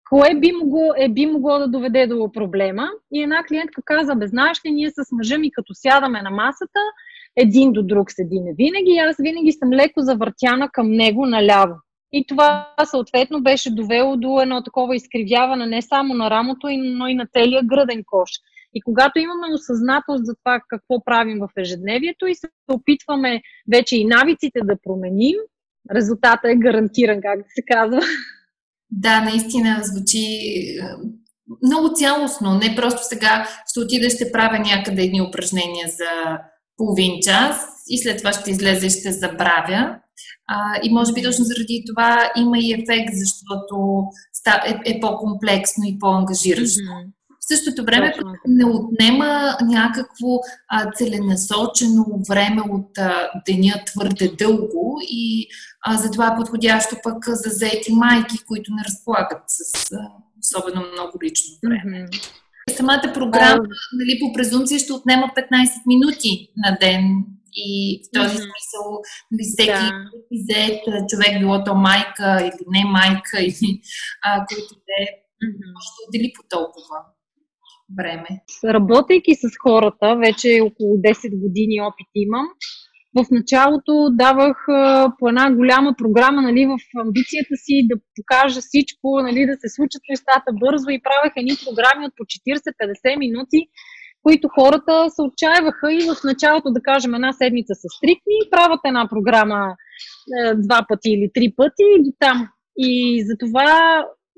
кое 0.10 0.36
би 0.36 0.51
могло, 0.51 0.93
е, 0.97 1.10
би 1.10 1.25
могло 1.25 1.60
да 1.60 1.67
доведе 1.67 2.08
до 2.08 2.32
проблема. 2.32 2.89
И 3.13 3.23
една 3.23 3.43
клиентка 3.43 3.82
каза, 3.86 4.15
бе, 4.15 4.28
знаеш 4.28 4.65
ли, 4.65 4.71
ние 4.71 4.89
с 4.89 5.12
мъжа 5.12 5.38
ми 5.38 5.51
като 5.51 5.73
сядаме 5.73 6.21
на 6.21 6.30
масата, 6.30 6.80
един 7.36 7.71
до 7.71 7.84
друг 7.84 8.12
седиме 8.12 8.54
винаги, 8.58 8.97
аз 8.97 9.15
винаги 9.19 9.51
съм 9.51 9.73
леко 9.73 10.01
завъртяна 10.01 10.69
към 10.73 10.91
него 10.91 11.25
наляво. 11.25 11.75
И 12.13 12.25
това 12.28 12.69
съответно 12.86 13.41
беше 13.41 13.75
довело 13.75 14.17
до 14.17 14.41
едно 14.41 14.63
такова 14.63 14.95
изкривяване 14.95 15.65
не 15.65 15.82
само 15.82 16.13
на 16.13 16.30
рамото, 16.30 16.67
но 16.71 17.08
и 17.08 17.15
на 17.15 17.28
целия 17.34 17.63
гръден 17.63 18.04
кош. 18.06 18.30
И 18.76 18.82
когато 18.82 19.20
имаме 19.20 19.54
осъзнатост 19.54 20.26
за 20.26 20.36
това 20.36 20.60
какво 20.70 21.04
правим 21.04 21.40
в 21.40 21.50
ежедневието 21.58 22.28
и 22.28 22.36
се 22.36 22.48
опитваме 22.68 23.42
вече 23.72 23.98
и 23.98 24.06
навиците 24.06 24.60
да 24.64 24.76
променим, 24.84 25.38
резултата 25.96 26.52
е 26.52 26.56
гарантиран, 26.56 27.22
как 27.22 27.38
да 27.38 27.46
се 27.56 27.62
казва. 27.72 28.02
Да, 28.92 29.22
наистина 29.22 29.80
звучи 29.84 30.26
е, 30.26 30.84
много 31.64 31.94
цялостно. 31.96 32.58
Не 32.58 32.76
просто 32.76 33.04
сега 33.04 33.48
ще 33.68 33.80
отида, 33.80 34.10
ще 34.10 34.32
правя 34.32 34.60
някъде 34.60 35.04
едни 35.04 35.22
упражнения 35.22 35.88
за 35.88 36.40
половин 36.78 37.14
час 37.22 37.66
и 37.90 38.04
след 38.04 38.18
това 38.18 38.34
ще 38.34 38.52
излезе 38.52 38.88
и 38.88 38.90
ще 38.90 39.12
забравя. 39.12 39.96
А, 40.48 40.80
и 40.84 40.94
може 40.94 41.14
би 41.14 41.24
точно 41.24 41.46
заради 41.46 41.84
това 41.88 42.32
има 42.38 42.60
и 42.60 42.74
ефект, 42.74 43.14
защото 43.14 44.04
е, 44.68 44.96
е 44.96 45.00
по-комплексно 45.00 45.84
и 45.88 46.00
по-ангажиращо. 46.00 46.80
Mm-hmm. 46.80 47.14
В 47.45 47.47
същото 47.47 47.86
време 47.86 48.12
Точно. 48.12 48.34
не 48.47 48.65
отнема 48.65 49.58
някакво 49.62 50.27
а, 50.69 50.91
целенасочено 50.91 52.05
време 52.29 52.62
от 52.69 52.97
а, 52.97 53.31
деня 53.47 53.73
твърде 53.86 54.31
дълго 54.38 54.97
и 55.01 55.47
а, 55.86 55.97
затова 55.97 56.27
е 56.27 56.36
подходящо 56.36 56.95
пък 57.03 57.25
за 57.27 57.49
заети 57.49 57.93
майки, 57.93 58.38
които 58.47 58.73
не 58.73 58.84
разполагат 58.88 59.43
с 59.47 59.91
а, 59.91 59.97
особено 60.39 60.81
много 60.91 61.19
лично 61.23 61.55
време. 61.63 62.05
Mm-hmm. 62.05 62.77
Самата 62.77 63.12
програма, 63.13 63.63
нали, 63.93 64.19
по 64.21 64.34
презумпция, 64.34 64.79
ще 64.79 64.93
отнема 64.93 65.31
15 65.38 65.69
минути 65.88 66.49
на 66.58 66.77
ден 66.81 67.23
и 67.53 68.01
в 68.03 68.19
този 68.19 68.38
mm-hmm. 68.38 68.49
смисъл 68.51 68.86
нали, 69.31 69.43
всеки 69.53 69.86
да. 69.91 70.10
зает 70.47 71.10
човек, 71.10 71.39
било 71.39 71.63
то 71.63 71.75
майка 71.75 72.41
или 72.41 72.65
не 72.67 72.86
майка, 72.86 73.39
или 73.39 73.81
а, 74.23 74.45
който 74.47 74.73
е, 74.99 75.03
mm-hmm. 75.43 75.73
може 75.73 75.89
да 75.95 75.99
отдели 76.08 76.31
по 76.36 76.43
толкова 76.49 76.97
време? 77.98 78.30
Работейки 78.63 79.36
с 79.36 79.50
хората, 79.63 80.15
вече 80.26 80.62
около 80.62 80.93
10 80.95 81.41
години 81.43 81.82
опит 81.82 82.10
имам, 82.15 82.48
в 83.17 83.26
началото 83.32 83.93
давах 84.12 84.58
по 85.19 85.30
една 85.30 85.45
голяма 85.52 85.95
програма 85.98 86.41
нали, 86.41 86.65
в 86.65 86.78
амбицията 87.04 87.56
си 87.63 87.88
да 87.89 87.95
покажа 88.15 88.60
всичко, 88.62 89.08
нали, 89.28 89.45
да 89.52 89.56
се 89.62 89.69
случат 89.76 90.02
нещата 90.10 90.50
бързо 90.63 90.89
и 90.89 91.04
правех 91.08 91.34
едни 91.36 91.54
програми 91.65 92.06
от 92.06 92.13
по 92.17 92.24
40-50 92.24 93.19
минути, 93.19 93.60
които 94.24 94.56
хората 94.58 94.93
се 95.10 95.21
отчаяваха 95.28 95.88
и 95.93 96.00
в 96.10 96.15
началото, 96.24 96.71
да 96.78 96.82
кажем, 96.82 97.13
една 97.13 97.32
седмица 97.34 97.74
са 97.76 97.88
стрикни, 97.98 98.50
правят 98.52 98.82
една 98.86 99.04
програма 99.13 99.62
е, 99.71 100.56
два 100.65 100.80
пъти 100.89 101.10
или 101.15 101.28
три 101.34 101.48
пъти 101.58 101.86
и 101.95 102.04
до 102.04 102.12
там. 102.19 102.38
И 102.78 103.24
затова 103.30 103.67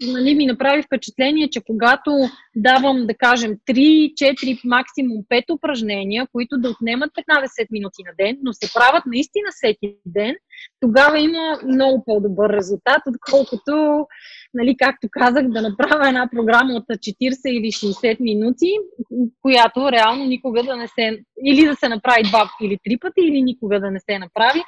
нали, 0.01 0.35
ми 0.35 0.45
направи 0.45 0.83
впечатление, 0.83 1.49
че 1.49 1.61
когато 1.67 2.11
давам, 2.55 3.07
да 3.07 3.13
кажем, 3.13 3.55
3, 3.67 4.13
4, 4.13 4.59
максимум 4.65 5.23
5 5.29 5.53
упражнения, 5.55 6.27
които 6.31 6.57
да 6.57 6.69
отнемат 6.69 7.11
15 7.11 7.67
минути 7.71 8.01
на 8.05 8.25
ден, 8.25 8.37
но 8.43 8.53
се 8.53 8.73
правят 8.73 9.03
наистина 9.05 9.47
всеки 9.51 9.95
ден, 10.05 10.35
тогава 10.79 11.19
има 11.19 11.59
много 11.65 12.03
по-добър 12.05 12.49
резултат, 12.49 13.01
отколкото 13.07 14.05
нали, 14.53 14.75
както 14.79 15.07
казах, 15.11 15.47
да 15.47 15.61
направя 15.61 16.07
една 16.07 16.29
програма 16.31 16.73
от 16.73 16.83
40 16.83 17.49
или 17.49 17.71
60 17.71 18.17
минути, 18.19 18.71
която 19.41 19.91
реално 19.91 20.25
никога 20.25 20.63
да 20.63 20.75
не 20.75 20.87
се... 20.87 21.19
Или 21.45 21.65
да 21.65 21.75
се 21.75 21.89
направи 21.89 22.23
два 22.23 22.49
или 22.61 22.77
три 22.83 22.97
пъти, 22.99 23.21
или 23.21 23.41
никога 23.41 23.79
да 23.79 23.91
не 23.91 23.99
се 23.99 24.19
направи. 24.19 24.63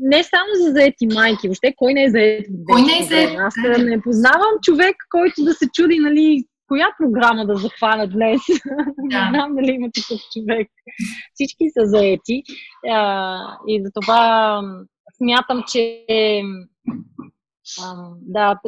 Не 0.00 0.22
само 0.22 0.48
за 0.64 0.70
заети 0.70 1.06
майки, 1.14 1.48
въобще 1.48 1.74
кой 1.76 1.94
не 1.94 2.04
е 2.04 2.10
заед? 2.10 2.46
Кой 2.72 2.82
не 2.82 2.98
е 2.98 3.02
заед? 3.02 3.38
Аз 3.38 3.54
не 3.78 4.02
познавам 4.02 4.54
човек, 4.62 4.96
който 5.10 5.44
да 5.44 5.54
се 5.54 5.68
чуди, 5.74 5.98
нали, 5.98 6.44
коя 6.70 6.88
програма 6.98 7.46
да 7.46 7.56
захвана 7.56 8.08
днес. 8.08 8.40
Да. 9.10 9.24
не 9.24 9.30
знам 9.30 9.54
дали 9.54 9.70
има 9.70 9.88
такъв 9.94 10.20
човек. 10.32 10.68
Всички 11.34 11.64
са 11.78 11.86
заети. 11.86 12.42
А, 12.90 13.38
и 13.68 13.82
затова 13.84 14.62
смятам, 15.16 15.62
че 15.72 16.04
да, 18.20 18.60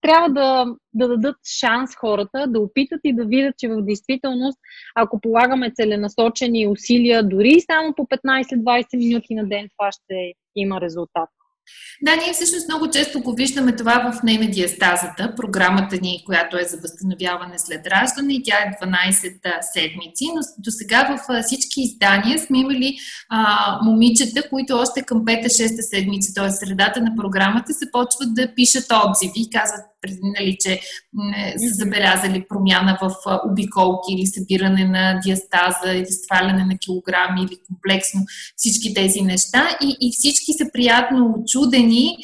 трябва 0.00 0.28
да, 0.28 0.66
да 0.94 1.08
дадат 1.08 1.36
шанс 1.60 1.90
хората 1.96 2.46
да 2.48 2.60
опитат 2.60 3.00
и 3.04 3.14
да 3.14 3.24
видят, 3.24 3.54
че 3.58 3.68
в 3.68 3.82
действителност, 3.82 4.58
ако 4.94 5.20
полагаме 5.20 5.72
целенасочени 5.74 6.66
усилия, 6.66 7.28
дори 7.28 7.60
само 7.60 7.94
по 7.94 8.02
15-20 8.02 8.96
минути 8.96 9.34
на 9.34 9.48
ден, 9.48 9.68
това 9.78 9.92
ще 9.92 10.32
има 10.56 10.80
резултат. 10.80 11.28
Да, 12.02 12.16
ние 12.16 12.32
всъщност 12.32 12.68
много 12.68 12.90
често 12.90 13.20
го 13.20 13.34
виждаме 13.34 13.76
това 13.76 14.12
в 14.12 14.22
нейна 14.22 14.50
диастазата, 14.50 15.34
програмата 15.36 15.96
ни, 16.02 16.22
която 16.26 16.58
е 16.58 16.64
за 16.64 16.76
възстановяване 16.76 17.58
след 17.58 17.86
раждане 17.86 18.40
тя 18.44 18.54
е 18.54 18.86
12 18.86 19.72
седмици, 19.72 20.24
но 20.34 20.40
до 20.58 20.70
сега 20.70 21.16
в 21.28 21.42
всички 21.42 21.80
издания 21.80 22.38
сме 22.38 22.58
имали 22.58 22.96
а, 23.28 23.78
момичета, 23.84 24.48
които 24.50 24.76
още 24.76 25.02
към 25.02 25.18
5-6 25.18 25.80
седмица, 25.80 26.34
т.е. 26.34 26.50
средата 26.50 27.00
на 27.00 27.10
програмата, 27.16 27.74
се 27.74 27.90
почват 27.92 28.34
да 28.34 28.54
пишат 28.54 28.84
отзиви 29.06 29.32
и 29.36 29.50
казват 29.50 29.89
нали, 30.22 30.56
че 30.60 30.80
са 31.56 31.74
забелязали 31.74 32.44
промяна 32.48 32.98
в 33.02 33.10
обиколки 33.50 34.12
или 34.12 34.26
събиране 34.26 34.84
на 34.84 35.20
диастаза 35.24 35.92
или 35.94 36.06
сваляне 36.06 36.64
на 36.64 36.78
килограми 36.78 37.40
или 37.40 37.58
комплексно 37.68 38.20
всички 38.56 38.94
тези 38.94 39.20
неща. 39.20 39.78
И, 39.82 39.96
и 40.00 40.12
всички 40.12 40.52
са 40.52 40.64
приятно 40.72 41.34
очудени, 41.38 42.16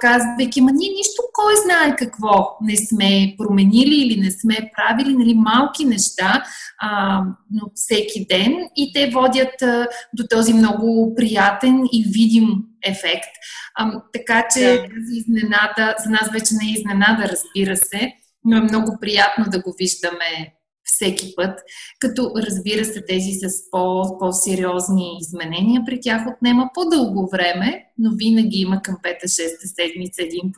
казвайки, 0.00 0.60
ма 0.60 0.70
ние 0.72 0.88
нищо 0.88 1.22
кой 1.32 1.54
знае 1.64 1.96
какво 1.96 2.56
не 2.62 2.76
сме 2.76 3.34
променили 3.38 3.96
или 3.96 4.20
не 4.20 4.30
сме 4.30 4.70
правили, 4.76 5.16
нали, 5.16 5.34
малки 5.34 5.84
неща, 5.84 6.44
а, 6.78 7.20
но 7.50 7.60
всеки 7.74 8.26
ден 8.30 8.54
и 8.76 8.92
те 8.92 9.10
водят 9.10 9.62
а, 9.62 9.86
до 10.14 10.24
този 10.30 10.54
много 10.54 11.14
приятен 11.16 11.82
и 11.92 12.04
видим 12.08 12.71
ефект. 12.84 13.30
А, 13.74 14.02
така 14.12 14.48
че 14.54 14.60
да. 14.60 14.82
тази 14.82 15.16
изненада, 15.16 15.94
за 16.04 16.10
нас 16.10 16.30
вече 16.32 16.54
не 16.62 16.68
е 16.68 16.72
изненада, 16.72 17.28
разбира 17.28 17.76
се, 17.76 18.12
но 18.44 18.56
е 18.56 18.60
много 18.60 18.98
приятно 19.00 19.44
да 19.48 19.62
го 19.62 19.74
виждаме 19.78 20.54
всеки 20.84 21.34
път, 21.36 21.60
като 21.98 22.32
разбира 22.36 22.84
се 22.84 23.04
тези 23.04 23.32
с 23.32 23.70
по, 23.70 24.18
по-сериозни 24.18 25.18
изменения, 25.20 25.82
при 25.86 26.00
тях 26.00 26.22
отнема 26.36 26.70
по-дълго 26.74 27.28
време, 27.32 27.86
но 27.98 28.10
винаги 28.14 28.58
има 28.58 28.82
към 28.82 28.96
5-6 29.04 29.26
седмица 29.74 30.22
1% 30.22 30.52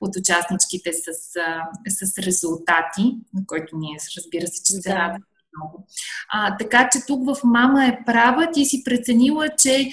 от 0.00 0.16
участничките 0.16 0.90
с, 0.92 1.12
с 2.06 2.18
резултати, 2.18 3.02
на 3.34 3.46
който 3.46 3.76
ние 3.76 3.96
разбира 4.16 4.46
се, 4.46 4.62
че 4.64 4.72
се 4.72 4.88
да. 4.88 4.94
радваме 4.94 5.24
много. 5.58 5.86
А, 6.32 6.56
така 6.56 6.88
че 6.92 6.98
тук 7.06 7.26
в 7.26 7.36
мама 7.44 7.86
е 7.86 7.98
права, 8.06 8.50
ти 8.52 8.64
си 8.64 8.84
преценила, 8.84 9.48
че 9.58 9.90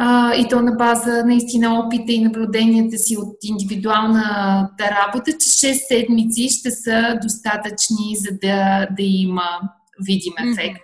а, 0.00 0.34
и 0.34 0.48
то 0.48 0.62
на 0.62 0.72
база 0.72 1.24
наистина 1.24 1.80
опита 1.80 2.12
и 2.12 2.24
наблюденията 2.24 2.98
си 2.98 3.16
от 3.16 3.36
индивидуалната 3.42 4.84
работа, 4.84 5.32
че 5.32 5.38
6 5.38 5.72
седмици 5.72 6.48
ще 6.48 6.70
са 6.70 7.18
достатъчни, 7.22 8.16
за 8.16 8.38
да, 8.42 8.86
да 8.96 9.02
има 9.02 9.60
видим 10.06 10.32
ефект. 10.52 10.80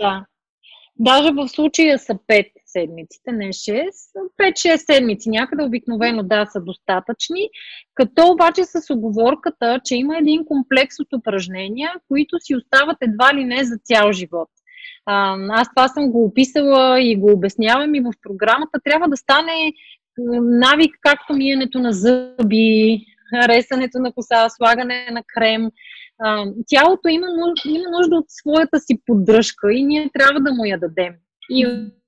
Да. 0.00 0.24
Даже 0.98 1.30
в 1.32 1.48
случая 1.48 1.98
са 1.98 2.14
5 2.14 2.46
седмиците, 2.66 3.32
не 3.32 3.46
6. 3.46 3.88
5-6 4.40 4.76
седмици 4.76 5.30
някъде 5.30 5.64
обикновено 5.64 6.22
да 6.22 6.46
са 6.46 6.60
достатъчни, 6.60 7.48
като 7.94 8.28
обаче 8.32 8.64
с 8.64 8.94
оговорката, 8.94 9.80
че 9.84 9.96
има 9.96 10.18
един 10.18 10.44
комплекс 10.44 11.00
от 11.00 11.08
упражнения, 11.18 11.92
които 12.08 12.38
си 12.40 12.56
остават 12.56 12.96
едва 13.00 13.34
ли 13.34 13.44
не 13.44 13.64
за 13.64 13.76
цял 13.84 14.12
живот. 14.12 14.48
Аз 15.06 15.68
това 15.76 15.88
съм 15.88 16.10
го 16.10 16.24
описала 16.24 17.00
и 17.00 17.16
го 17.16 17.32
обяснявам 17.32 17.94
и 17.94 18.00
в 18.00 18.12
програмата. 18.22 18.80
Трябва 18.84 19.08
да 19.08 19.16
стане 19.16 19.72
навик, 20.42 20.94
както 21.00 21.34
миенето 21.34 21.78
на 21.78 21.92
зъби, 21.92 23.06
ресането 23.48 23.98
на 23.98 24.12
коса, 24.12 24.48
слагане 24.48 25.08
на 25.12 25.22
крем, 25.34 25.70
тялото 26.66 27.08
има 27.08 27.26
нужда, 27.26 27.78
има 27.78 27.90
нужда 27.98 28.16
от 28.16 28.24
своята 28.28 28.80
си 28.80 29.00
поддръжка 29.06 29.72
и 29.72 29.82
ние 29.82 30.10
трябва 30.18 30.40
да 30.40 30.52
му 30.52 30.64
я 30.64 30.78
дадем. 30.78 31.14
И 31.50 31.66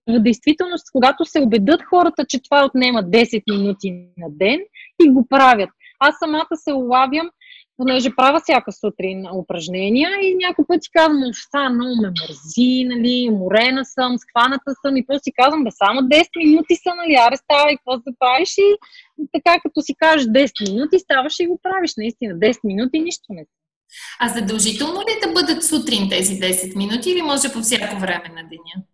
в 0.09 0.21
действителност, 0.21 0.87
когато 0.93 1.25
се 1.25 1.41
убедат 1.41 1.83
хората, 1.83 2.25
че 2.29 2.43
това 2.43 2.65
отнема 2.65 3.03
10 3.03 3.43
минути 3.51 3.91
на 4.17 4.27
ден 4.31 4.61
и 5.05 5.11
го 5.11 5.27
правят. 5.29 5.71
Аз 5.99 6.15
самата 6.19 6.57
се 6.57 6.73
улавям, 6.73 7.31
понеже 7.77 8.17
правя 8.17 8.41
всяка 8.41 8.73
сутрин 8.73 9.27
упражнения 9.35 10.11
и 10.23 10.35
някой 10.35 10.65
път 10.69 10.85
си 10.85 10.91
казвам, 10.91 11.21
това 11.53 11.71
много 11.71 11.95
ме 12.03 12.09
мързи, 12.09 12.85
нали, 12.85 13.31
морена 13.31 13.85
съм, 13.85 14.19
схваната 14.19 14.71
съм 14.87 14.97
и 14.97 15.07
после 15.07 15.21
си 15.23 15.33
казвам, 15.33 15.65
да 15.65 15.71
само 15.71 16.01
10 16.01 16.27
минути 16.37 16.75
са, 16.77 16.91
нали, 16.97 17.15
аре 17.15 17.37
става 17.37 17.73
и 17.73 17.77
какво 17.77 17.97
да 17.97 18.13
правиш 18.19 18.55
и 18.59 18.77
така 19.33 19.61
като 19.63 19.83
си 19.83 19.95
кажеш 19.99 20.27
10 20.27 20.73
минути, 20.73 20.99
ставаш 20.99 21.41
и 21.41 21.47
го 21.47 21.61
правиш, 21.63 21.93
наистина, 21.97 22.35
10 22.35 22.59
минути 22.65 23.01
нищо 23.01 23.27
не 23.29 23.45
А 24.21 24.29
задължително 24.29 25.01
ли 25.01 25.13
е 25.17 25.27
да 25.27 25.33
бъдат 25.33 25.65
сутрин 25.65 26.09
тези 26.11 26.35
10 26.35 26.77
минути 26.77 27.11
или 27.11 27.23
може 27.23 27.53
по 27.53 27.61
всяко 27.61 28.01
време 28.01 28.29
на 28.29 28.43
деня? 28.49 28.85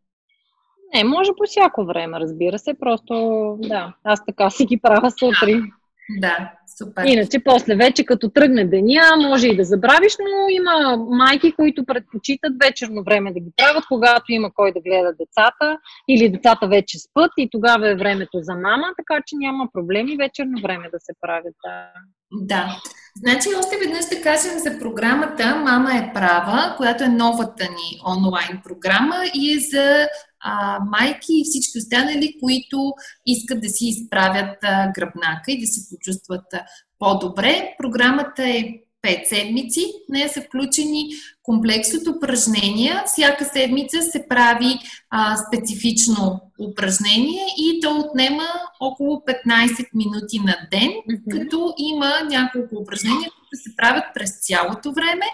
Не, 0.95 1.05
може 1.05 1.31
по 1.38 1.45
всяко 1.47 1.85
време, 1.85 2.21
разбира 2.21 2.59
се, 2.59 2.75
просто 2.81 3.14
да, 3.61 3.95
аз 4.05 4.25
така 4.27 4.51
си 4.51 4.64
ги 4.64 4.81
правя 4.81 5.11
сутрин. 5.11 5.73
Да, 6.18 6.53
супер. 6.79 7.05
Иначе 7.07 7.44
после 7.44 7.77
вече 7.77 8.05
като 8.05 8.29
тръгне 8.31 8.64
деня, 8.64 9.03
може 9.16 9.49
и 9.49 9.57
да 9.57 9.64
забравиш, 9.64 10.16
но 10.20 10.49
има 10.49 10.96
майки, 11.09 11.53
които 11.53 11.85
предпочитат 11.85 12.53
вечерно 12.64 13.05
време 13.05 13.33
да 13.33 13.40
ги 13.40 13.51
правят, 13.57 13.85
когато 13.88 14.33
има 14.33 14.51
кой 14.55 14.73
да 14.73 14.81
гледа 14.81 15.12
децата 15.20 15.79
или 16.09 16.29
децата 16.29 16.68
вече 16.68 16.99
спът 16.99 17.31
и 17.38 17.49
тогава 17.51 17.90
е 17.90 17.96
времето 17.96 18.38
за 18.40 18.55
мама, 18.55 18.87
така 18.96 19.23
че 19.27 19.37
няма 19.37 19.68
проблеми 19.73 20.16
вечерно 20.16 20.62
време 20.62 20.88
да 20.92 21.01
се 21.01 21.12
правят. 21.20 21.55
Да. 21.64 21.90
Да. 22.33 22.77
Значи 23.16 23.49
още 23.59 23.77
веднъж 23.77 24.05
да 24.05 24.23
кажем 24.23 24.59
за 24.59 24.79
програмата 24.79 25.57
Мама 25.57 25.90
е 25.96 26.12
права, 26.14 26.75
която 26.77 27.05
е 27.05 27.09
новата 27.09 27.64
ни 27.64 28.01
онлайн 28.16 28.61
програма 28.64 29.16
и 29.35 29.53
е 29.53 29.59
за 29.59 30.09
а, 30.40 30.79
майки 30.90 31.33
и 31.33 31.44
всички 31.44 31.79
останали, 31.79 32.37
които 32.40 32.92
искат 33.27 33.61
да 33.61 33.68
си 33.68 33.87
изправят 33.87 34.57
а, 34.62 34.92
гръбнака 34.92 35.44
и 35.49 35.61
да 35.61 35.66
се 35.66 35.81
почувстват 35.90 36.55
а, 36.55 36.64
по-добре. 36.99 37.75
Програмата 37.79 38.49
е 38.49 38.64
5 39.03 39.25
седмици. 39.29 39.93
В 40.09 40.13
нея 40.13 40.29
са 40.29 40.43
включени 40.43 41.09
комплекс 41.43 41.95
от 41.95 42.17
упражнения. 42.17 43.03
Всяка 43.07 43.45
седмица 43.45 44.03
се 44.03 44.27
прави 44.29 44.79
а, 45.11 45.37
специфично 45.37 46.41
упражнение 46.61 47.47
и 47.59 47.81
то 47.83 47.97
отнема 47.97 48.45
около 48.81 49.17
15 49.47 49.89
минути 49.95 50.39
на 50.39 50.57
ден, 50.71 50.91
mm-hmm. 50.91 51.41
като 51.41 51.75
има 51.79 52.21
няколко 52.31 52.77
упражнения, 52.77 53.31
които 53.31 53.63
се 53.63 53.77
правят 53.77 54.05
през 54.15 54.39
цялото 54.41 54.93
време, 54.93 55.27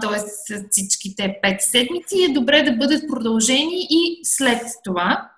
т.е. 0.00 0.18
с 0.18 0.64
всичките 0.70 1.40
5 1.44 1.58
седмици. 1.58 2.24
Е 2.30 2.32
добре 2.32 2.62
да 2.62 2.72
бъдат 2.72 3.08
продължени 3.08 3.86
и 3.90 4.20
след 4.22 4.62
това. 4.84 5.30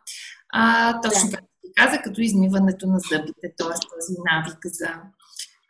А, 0.52 1.00
точно 1.00 1.20
yeah. 1.20 1.30
както 1.30 1.46
каза, 1.76 2.02
като 2.02 2.20
измиването 2.20 2.86
на 2.86 2.98
зъбите, 2.98 3.54
т.е. 3.58 3.74
този 3.98 4.14
навик 4.30 4.58
за 4.64 4.88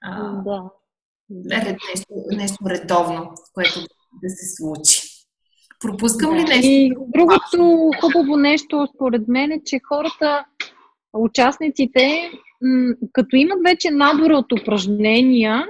а, 0.03 0.33
да 0.33 0.63
нещо, 1.31 2.07
нещо 2.31 2.59
редовно, 2.67 3.31
което 3.55 3.81
да 4.23 4.29
се 4.29 4.57
случи. 4.57 5.03
Пропускам 5.81 6.35
ли 6.35 6.43
нещо? 6.45 6.67
И 6.71 6.93
другото 7.15 7.91
хубаво 8.01 8.37
нещо, 8.37 8.89
според 8.95 9.29
мен, 9.29 9.53
е, 9.53 9.61
че 9.67 9.81
хората, 9.89 10.45
участниците, 11.13 12.31
като 13.13 13.37
имат 13.37 13.59
вече 13.65 13.91
набора 13.91 14.37
от 14.37 14.53
упражнения, 14.53 15.67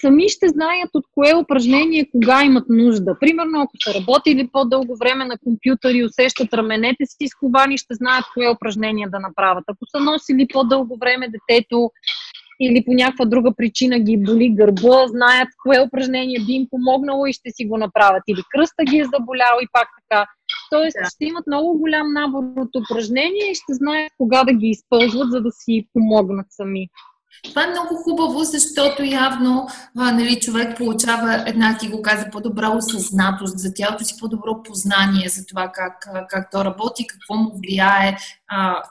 сами 0.00 0.28
ще 0.28 0.48
знаят 0.48 0.90
от 0.94 1.04
кое 1.14 1.34
упражнение 1.34 2.10
кога 2.12 2.44
имат 2.44 2.64
нужда. 2.68 3.16
Примерно, 3.20 3.62
ако 3.62 3.72
са 3.84 4.00
работили 4.00 4.48
по-дълго 4.52 4.96
време 4.96 5.24
на 5.24 5.38
компютър 5.44 5.94
и 5.94 6.04
усещат 6.04 6.54
раменете 6.54 7.06
си 7.06 7.16
изковани, 7.20 7.78
ще 7.78 7.94
знаят 7.94 8.24
кое 8.34 8.48
упражнение 8.48 9.08
да 9.08 9.20
направят. 9.20 9.64
Ако 9.66 9.86
са 9.96 10.00
носили 10.00 10.48
по-дълго 10.52 10.96
време 11.00 11.28
детето 11.28 11.90
или 12.60 12.84
по 12.84 12.92
някаква 12.92 13.24
друга 13.24 13.54
причина 13.56 13.98
ги 13.98 14.16
боли 14.16 14.54
гърба, 14.54 15.06
знаят 15.08 15.48
кое 15.62 15.80
упражнение 15.80 16.38
би 16.46 16.52
им 16.52 16.66
помогнало 16.70 17.26
и 17.26 17.32
ще 17.32 17.50
си 17.50 17.64
го 17.64 17.78
направят. 17.78 18.22
Или 18.28 18.40
кръста 18.50 18.84
ги 18.84 18.98
е 18.98 19.04
заболял 19.04 19.56
и 19.62 19.66
пак 19.72 19.88
така. 20.00 20.26
Тоест 20.70 20.96
да. 21.02 21.10
ще 21.10 21.24
имат 21.24 21.46
много 21.46 21.78
голям 21.78 22.12
набор 22.12 22.44
от 22.56 22.70
упражнения 22.76 23.50
и 23.50 23.54
ще 23.54 23.74
знаят 23.74 24.12
кога 24.18 24.44
да 24.44 24.52
ги 24.52 24.66
използват, 24.66 25.30
за 25.30 25.40
да 25.40 25.50
си 25.52 25.88
помогнат 25.92 26.46
сами. 26.50 26.88
Това 27.44 27.64
е 27.64 27.70
много 27.70 27.94
хубаво, 27.96 28.44
защото 28.44 29.04
явно 29.04 29.68
а, 29.98 30.12
нали, 30.12 30.40
човек 30.40 30.76
получава 30.76 31.44
една, 31.46 31.78
ти 31.78 31.88
го 31.88 32.02
каза, 32.02 32.26
по-добра 32.32 32.70
осъзнатост 32.70 33.58
за 33.58 33.74
тялото 33.74 34.04
си, 34.04 34.14
по-добро 34.20 34.62
познание 34.62 35.28
за 35.28 35.46
това 35.46 35.72
как, 35.74 36.08
как 36.28 36.50
то 36.50 36.64
работи, 36.64 37.06
какво 37.06 37.34
му 37.34 37.52
влияе, 37.58 38.16
а, 38.48 38.82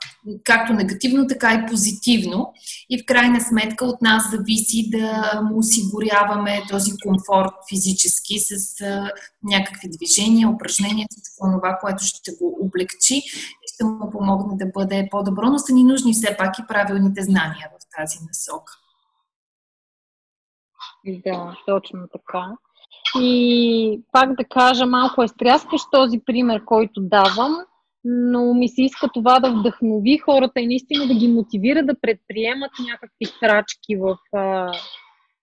както 0.44 0.72
негативно, 0.72 1.26
така 1.26 1.54
и 1.54 1.70
позитивно. 1.70 2.52
И 2.90 3.02
в 3.02 3.06
крайна 3.06 3.40
сметка 3.40 3.84
от 3.84 4.02
нас 4.02 4.30
зависи 4.30 4.90
да 4.90 5.40
му 5.42 5.58
осигуряваме 5.58 6.62
този 6.70 6.92
комфорт 7.04 7.52
физически 7.68 8.38
с 8.38 8.80
а, 8.80 9.10
някакви 9.42 9.88
движения, 9.88 10.48
упражнения, 10.48 11.06
с 11.10 11.36
това, 11.36 11.78
което 11.80 12.04
ще 12.04 12.32
го 12.32 12.58
облегчи 12.60 13.22
ще 13.76 13.84
му 13.84 14.10
помогне 14.10 14.56
да 14.56 14.66
бъде 14.66 15.08
по-добро, 15.10 15.46
но 15.46 15.58
са 15.58 15.74
ни 15.74 15.84
нужни 15.84 16.12
все 16.12 16.36
пак 16.36 16.58
и 16.58 16.66
правилните 16.68 17.22
знания 17.22 17.68
в 17.72 17.96
тази 17.96 18.18
насока. 18.28 18.72
Да, 21.24 21.56
точно 21.66 22.00
така. 22.12 22.56
И 23.20 24.02
пак 24.12 24.36
да 24.36 24.44
кажа, 24.44 24.86
малко 24.86 25.22
е 25.22 25.28
стряскащ 25.28 25.84
този 25.92 26.20
пример, 26.26 26.64
който 26.64 27.00
давам, 27.00 27.56
но 28.04 28.54
ми 28.54 28.68
се 28.68 28.82
иска 28.82 29.08
това 29.14 29.40
да 29.40 29.50
вдъхнови 29.50 30.18
хората 30.18 30.60
и 30.60 30.66
наистина 30.66 31.06
да 31.06 31.14
ги 31.14 31.28
мотивира 31.28 31.82
да 31.82 32.00
предприемат 32.00 32.70
някакви 32.90 33.38
крачки 33.40 33.96
в, 33.96 34.18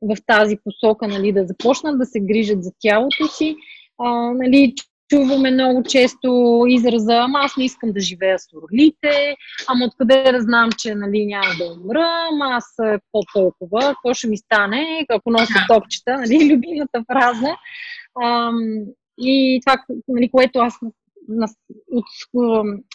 в 0.01 0.17
тази 0.27 0.57
посока, 0.63 1.07
нали, 1.07 1.33
да 1.33 1.45
започнат 1.47 1.99
да 1.99 2.05
се 2.05 2.19
грижат 2.19 2.63
за 2.63 2.71
тялото 2.79 3.27
си. 3.27 3.55
А, 3.99 4.33
нали, 4.33 4.75
чуваме 5.13 5.51
много 5.51 5.83
често 5.83 6.61
израза, 6.67 7.13
ама 7.13 7.39
аз 7.41 7.57
не 7.57 7.65
искам 7.65 7.91
да 7.91 7.99
живея 7.99 8.39
с 8.39 8.47
орлите, 8.55 9.35
ама 9.67 9.85
откъде 9.85 10.31
да 10.31 10.41
знам, 10.41 10.69
че 10.77 10.95
нали, 10.95 11.25
няма 11.25 11.47
да 11.57 11.73
умра, 11.73 12.07
ама 12.31 12.45
аз 12.45 12.75
какво 12.77 13.19
толкова, 13.33 13.81
какво 13.81 14.13
ще 14.13 14.27
ми 14.27 14.37
стане, 14.37 15.05
ако 15.09 15.31
нося 15.31 15.53
топчета, 15.67 16.17
нали, 16.17 16.49
любимата 16.53 17.03
фраза. 17.11 17.55
Ам, 18.23 18.59
и 19.17 19.61
това, 19.65 19.83
нали, 20.07 20.29
което 20.31 20.59
аз 20.59 20.73
от, 21.91 22.05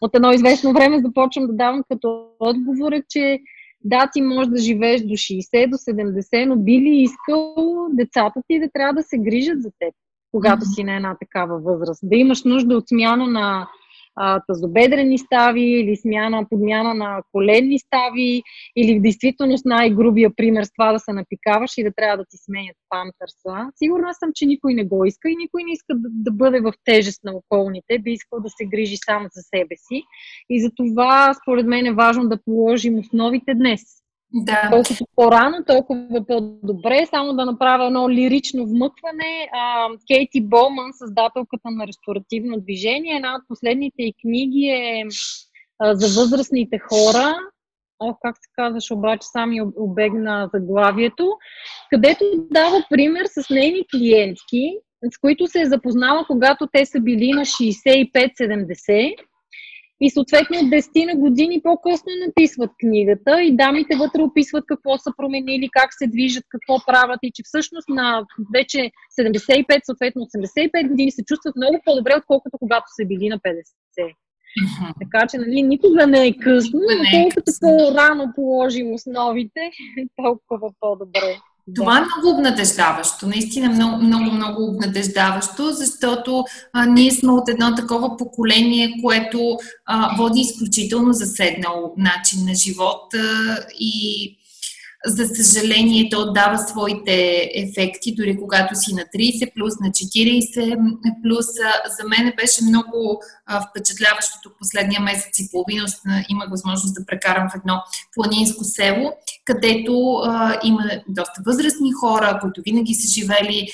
от 0.00 0.16
едно 0.16 0.32
известно 0.32 0.72
време 0.72 1.00
започвам 1.00 1.46
да 1.46 1.52
давам 1.52 1.82
като 1.90 2.26
отговор 2.40 2.92
е, 2.92 3.02
че 3.08 3.38
да, 3.84 4.10
ти 4.12 4.20
можеш 4.20 4.50
да 4.50 4.58
живееш 4.58 5.00
до 5.00 5.14
60, 5.14 5.70
до 5.70 5.76
70, 5.76 6.44
но 6.44 6.56
би 6.56 6.72
ли 6.72 7.02
искал 7.02 7.86
децата 7.90 8.40
ти 8.48 8.60
да 8.60 8.70
трябва 8.74 8.94
да 8.94 9.02
се 9.02 9.18
грижат 9.18 9.62
за 9.62 9.70
теб, 9.78 9.94
когато 10.32 10.64
си 10.64 10.84
на 10.84 10.96
една 10.96 11.16
такава 11.20 11.60
възраст? 11.60 12.00
Да 12.02 12.16
имаш 12.16 12.44
нужда 12.44 12.76
от 12.76 12.88
смяна 12.88 13.26
на 13.26 13.68
а, 14.20 14.40
тазобедрени 14.46 15.18
стави 15.18 15.62
или 15.62 15.96
смяна, 15.96 16.46
подмяна 16.50 16.94
на 16.94 17.22
коленни 17.32 17.78
стави 17.78 18.42
или 18.76 18.98
в 18.98 19.02
действителност 19.02 19.64
най-грубия 19.64 20.30
пример 20.36 20.64
с 20.64 20.72
това 20.72 20.92
да 20.92 20.98
се 20.98 21.12
напикаваш 21.12 21.70
и 21.78 21.84
да 21.84 21.92
трябва 21.96 22.16
да 22.16 22.24
ти 22.30 22.36
сменят 22.36 22.76
памперса. 22.88 23.70
Сигурна 23.76 24.14
съм, 24.14 24.30
че 24.34 24.46
никой 24.46 24.74
не 24.74 24.84
го 24.84 25.04
иска 25.04 25.30
и 25.30 25.36
никой 25.36 25.64
не 25.64 25.72
иска 25.72 25.94
да, 25.94 26.08
да 26.12 26.32
бъде 26.32 26.60
в 26.60 26.72
тежест 26.84 27.24
на 27.24 27.32
околните, 27.32 27.98
би 27.98 28.12
искал 28.12 28.40
да 28.40 28.48
се 28.48 28.66
грижи 28.66 28.96
само 28.96 29.28
за 29.32 29.42
себе 29.42 29.76
си. 29.76 30.02
И 30.50 30.62
за 30.62 30.70
това, 30.76 31.34
според 31.42 31.66
мен, 31.66 31.86
е 31.86 31.92
важно 31.92 32.28
да 32.28 32.42
положим 32.44 32.98
основите 32.98 33.54
днес. 33.54 33.82
Да. 34.32 34.68
Колкото 34.72 35.04
по-рано, 35.16 35.64
толкова 35.66 36.26
по-добре. 36.26 37.06
Само 37.10 37.34
да 37.34 37.44
направя 37.46 37.86
едно 37.86 38.10
лирично 38.10 38.66
вмъкване. 38.66 39.48
А, 39.52 39.88
Кейти 40.06 40.40
Болман, 40.40 40.92
създателката 40.92 41.70
на 41.70 41.86
ресторативно 41.86 42.60
движение, 42.60 43.16
една 43.16 43.34
от 43.34 43.42
последните 43.48 44.02
й 44.02 44.14
книги 44.22 44.64
е 44.66 45.04
а, 45.78 45.94
за 45.94 46.20
възрастните 46.20 46.78
хора. 46.78 47.36
О, 48.00 48.14
как 48.22 48.36
се 48.36 48.48
казваш, 48.52 48.90
обаче 48.90 49.28
сами 49.28 49.60
обегна 49.76 50.50
заглавието, 50.54 51.30
където 51.90 52.24
дава 52.50 52.84
пример 52.90 53.26
с 53.26 53.50
нейни 53.50 53.84
клиентки, 53.90 54.76
с 55.12 55.18
които 55.18 55.46
се 55.46 55.60
е 55.60 55.66
запознала, 55.66 56.24
когато 56.26 56.68
те 56.72 56.86
са 56.86 57.00
били 57.00 57.32
на 57.32 57.40
65-70 57.40 59.14
и 60.00 60.10
съответно 60.10 60.58
от 60.58 60.66
10 60.66 61.06
на 61.06 61.20
години 61.20 61.60
по-късно 61.62 62.12
написват 62.26 62.70
книгата 62.80 63.42
и 63.42 63.56
дамите 63.56 63.96
вътре 63.96 64.22
описват 64.22 64.64
какво 64.66 64.98
са 64.98 65.12
променили, 65.16 65.68
как 65.72 65.88
се 65.90 66.06
движат, 66.06 66.44
какво 66.48 66.86
правят 66.86 67.18
и 67.22 67.32
че 67.34 67.42
всъщност 67.44 67.88
на 67.88 68.24
вече 68.54 68.90
75, 69.20 69.80
съответно 69.84 70.22
85 70.22 70.88
години 70.88 71.10
се 71.10 71.24
чувстват 71.24 71.56
много 71.56 71.80
по-добре, 71.84 72.12
отколкото 72.18 72.58
когато 72.58 72.86
са 73.00 73.06
били 73.06 73.28
на 73.28 73.38
50. 73.38 73.42
Mm-hmm. 74.58 74.92
Така 75.00 75.26
че, 75.26 75.38
нали, 75.38 75.62
никога 75.62 76.06
не 76.06 76.26
е 76.26 76.38
късно, 76.38 76.80
но 76.80 77.02
е 77.02 77.22
колкото 77.22 77.52
по-рано 77.60 78.32
положим 78.34 78.94
основите, 78.94 79.70
толкова 80.22 80.70
по-добре. 80.80 81.36
Това 81.74 81.98
е 81.98 82.00
много 82.00 82.38
обнадеждаващо, 82.38 83.26
наистина 83.26 83.70
много, 83.70 84.02
много, 84.02 84.24
много 84.24 84.64
обнадеждаващо, 84.64 85.70
защото 85.70 86.44
а, 86.72 86.86
ние 86.86 87.10
сме 87.10 87.32
от 87.32 87.48
едно 87.48 87.74
такова 87.74 88.16
поколение, 88.16 88.94
което 89.02 89.56
а, 89.86 90.16
води 90.16 90.40
изключително 90.40 91.12
заседнал 91.12 91.94
начин 91.96 92.44
на 92.44 92.54
живот 92.54 93.14
а, 93.14 93.56
и 93.78 94.37
за 95.06 95.26
съжаление, 95.26 96.08
то 96.10 96.32
дава 96.32 96.58
своите 96.58 97.50
ефекти, 97.54 98.14
дори 98.14 98.38
когато 98.40 98.74
си 98.74 98.94
на 98.94 99.02
30 99.02 99.54
плюс, 99.54 99.74
на 99.80 99.88
40 99.88 101.22
плюс. 101.22 101.46
За 101.98 102.08
мен 102.08 102.32
беше 102.36 102.64
много 102.64 103.22
впечатляващото 103.70 104.50
последния 104.58 105.00
месец 105.00 105.38
и 105.38 105.50
половина. 105.50 105.86
Имах 106.28 106.50
възможност 106.50 106.94
да 106.94 107.06
прекарам 107.06 107.48
в 107.50 107.56
едно 107.56 107.82
планинско 108.14 108.64
село, 108.64 109.12
където 109.44 110.22
има 110.64 110.82
доста 111.08 111.42
възрастни 111.46 111.92
хора, 111.92 112.38
които 112.42 112.62
винаги 112.64 112.94
са 112.94 113.12
живели 113.12 113.68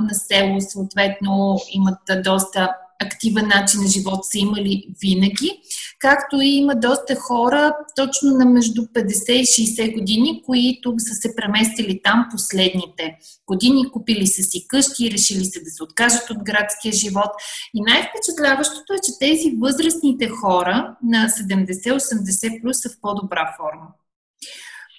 на 0.00 0.14
село, 0.14 0.60
съответно 0.60 1.56
имат 1.70 2.22
доста 2.24 2.74
активен 3.04 3.48
начин 3.48 3.80
на 3.80 3.88
живот 3.88 4.24
са 4.24 4.38
имали 4.38 4.88
винаги, 5.00 5.60
както 5.98 6.40
и 6.40 6.48
има 6.48 6.74
доста 6.74 7.16
хора 7.16 7.76
точно 7.96 8.30
на 8.30 8.44
между 8.44 8.82
50 8.82 9.32
и 9.32 9.44
60 9.44 9.98
години, 9.98 10.42
които 10.46 10.94
са 10.98 11.14
се 11.14 11.36
преместили 11.36 12.00
там 12.04 12.28
последните 12.32 13.16
години, 13.46 13.90
купили 13.90 14.26
са 14.26 14.42
си 14.42 14.66
къщи, 14.68 15.10
решили 15.10 15.44
се 15.44 15.60
да 15.60 15.70
се 15.70 15.82
откажат 15.82 16.30
от 16.30 16.44
градския 16.44 16.92
живот. 16.92 17.30
И 17.74 17.80
най-впечатляващото 17.82 18.92
е, 18.92 18.96
че 19.06 19.18
тези 19.18 19.56
възрастните 19.60 20.28
хора 20.28 20.96
на 21.02 21.28
70-80 21.28 22.62
плюс 22.62 22.76
са 22.82 22.88
в 22.88 23.00
по-добра 23.00 23.54
форма 23.58 23.86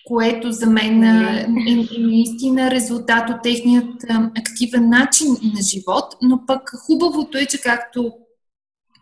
което 0.07 0.51
за 0.51 0.65
мен 0.65 1.03
е, 1.03 1.47
е 1.67 1.99
наистина 1.99 2.71
резултат 2.71 3.29
от 3.29 3.41
техният 3.43 4.03
активен 4.37 4.89
начин 4.89 5.27
на 5.55 5.61
живот, 5.61 6.05
но 6.21 6.45
пък 6.45 6.71
хубавото 6.85 7.37
е, 7.37 7.45
че 7.45 7.61
както 7.61 8.11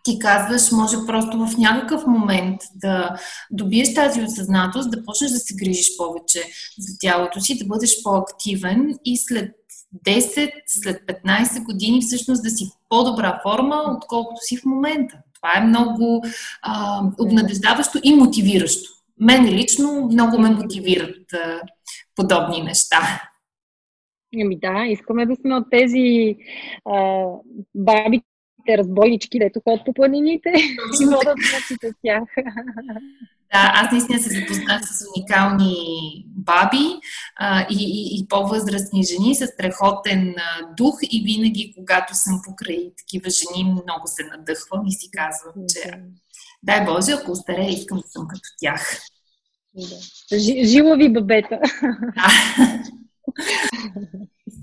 ти 0.04 0.18
казваш, 0.18 0.72
може 0.72 0.96
просто 1.06 1.46
в 1.46 1.56
някакъв 1.58 2.06
момент 2.06 2.60
да 2.74 3.16
добиеш 3.50 3.94
тази 3.94 4.22
осъзнатост, 4.22 4.90
да 4.90 5.04
почнеш 5.04 5.30
да 5.30 5.38
се 5.38 5.54
грижиш 5.54 5.96
повече 5.96 6.42
за 6.78 6.96
тялото 7.00 7.40
си, 7.40 7.58
да 7.58 7.64
бъдеш 7.64 8.02
по-активен 8.02 8.94
и 9.04 9.16
след 9.16 9.52
10, 10.06 10.50
след 10.66 11.02
15 11.06 11.64
години 11.64 12.02
всъщност 12.02 12.42
да 12.42 12.50
си 12.50 12.64
в 12.64 12.70
по-добра 12.88 13.40
форма, 13.42 13.82
отколкото 13.96 14.40
си 14.40 14.56
в 14.56 14.64
момента. 14.64 15.16
Това 15.34 15.52
е 15.56 15.66
много 15.66 16.24
а, 16.62 17.02
обнадеждаващо 17.18 17.98
и 18.02 18.14
мотивиращо 18.14 18.95
мен 19.20 19.44
лично 19.44 20.08
много 20.12 20.38
ме 20.38 20.50
мотивират 20.50 21.26
подобни 22.14 22.62
неща. 22.62 23.22
Ами 24.42 24.58
да, 24.58 24.86
искаме 24.86 25.26
да 25.26 25.36
сме 25.36 25.54
от 25.54 25.64
тези 25.70 26.36
а, 26.84 27.24
бабите 27.74 28.24
разбойнички, 28.78 29.38
дето 29.38 29.60
ходят 29.64 29.84
по 29.86 29.92
планините 29.92 30.52
и 31.00 31.04
водят 31.04 31.36
нощите 31.54 31.90
с 31.90 31.94
тях. 32.02 32.22
Да, 33.52 33.72
аз 33.74 33.92
наистина 33.92 34.18
се 34.18 34.40
запознах 34.40 34.82
с 34.84 35.04
уникални 35.16 35.74
баби 36.26 37.00
а, 37.36 37.66
и, 37.70 37.76
и, 37.80 38.18
и 38.18 38.28
по-възрастни 38.28 39.02
жени 39.04 39.34
с 39.34 39.46
страхотен 39.46 40.34
а, 40.38 40.74
дух 40.76 40.94
и 41.02 41.22
винаги, 41.24 41.74
когато 41.76 42.14
съм 42.14 42.40
покрай 42.44 42.92
такива 42.98 43.30
жени, 43.30 43.64
много 43.64 44.02
се 44.06 44.24
надъхвам 44.24 44.86
и 44.86 44.92
си 44.92 45.08
казвам, 45.10 45.64
че 45.68 46.02
дай 46.66 46.84
Боже, 46.84 47.12
ако 47.12 47.32
остарея, 47.32 47.70
искам 47.70 47.98
да 47.98 48.08
съм 48.08 48.28
като 48.28 48.48
тях. 48.60 49.00
Да. 49.74 50.38
Жилави 50.64 51.12
бабета. 51.12 51.60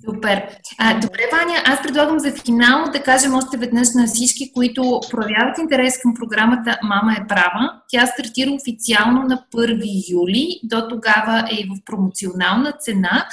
Супер. 0.06 0.44
А, 0.80 1.00
добре, 1.00 1.30
Ваня, 1.32 1.62
аз 1.66 1.82
предлагам 1.84 2.20
за 2.20 2.32
финал 2.32 2.92
да 2.94 3.04
кажем 3.04 3.34
още 3.34 3.58
веднъж 3.58 3.88
на 3.96 4.08
всички, 4.08 4.54
които 4.54 5.00
проявяват 5.12 5.58
интерес 5.58 6.02
към 6.02 6.14
програмата 6.14 6.78
Мама 6.84 7.14
е 7.14 7.28
права. 7.28 7.82
Тя 7.90 8.06
стартира 8.06 8.52
официално 8.52 9.24
на 9.24 9.46
1 9.56 10.12
юли. 10.12 10.60
До 10.64 10.88
тогава 10.90 11.40
е 11.52 11.66
в 11.66 11.86
промоционална 11.86 12.72
цена. 12.80 13.28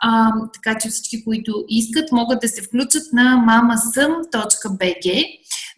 А, 0.00 0.32
така 0.54 0.78
че 0.78 0.88
всички, 0.88 1.24
които 1.24 1.64
искат, 1.68 2.12
могат 2.12 2.40
да 2.40 2.48
се 2.48 2.62
включат 2.62 3.12
на 3.12 3.44
mamasum.bg. 3.48 5.26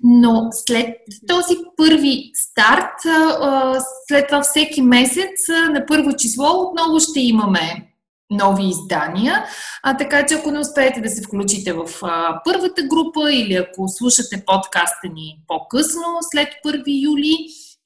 Но 0.02 0.48
след 0.50 0.96
този 1.28 1.54
първи 1.76 2.30
старт, 2.34 2.92
след 4.08 4.26
това 4.28 4.42
всеки 4.42 4.82
месец 4.82 5.48
на 5.70 5.86
първо 5.86 6.16
число 6.16 6.46
отново 6.46 7.00
ще 7.00 7.20
имаме 7.20 7.88
нови 8.30 8.68
издания. 8.68 9.44
А, 9.82 9.96
така 9.96 10.26
че 10.26 10.34
ако 10.34 10.50
не 10.50 10.58
успеете 10.58 11.00
да 11.00 11.08
се 11.08 11.22
включите 11.22 11.72
в 11.72 11.84
а, 12.02 12.40
първата 12.44 12.82
група 12.82 13.32
или 13.32 13.54
ако 13.54 13.88
слушате 13.88 14.42
подкаста 14.46 15.08
ни 15.14 15.38
по-късно, 15.46 16.02
след 16.20 16.48
1 16.66 16.82
юли, 17.04 17.36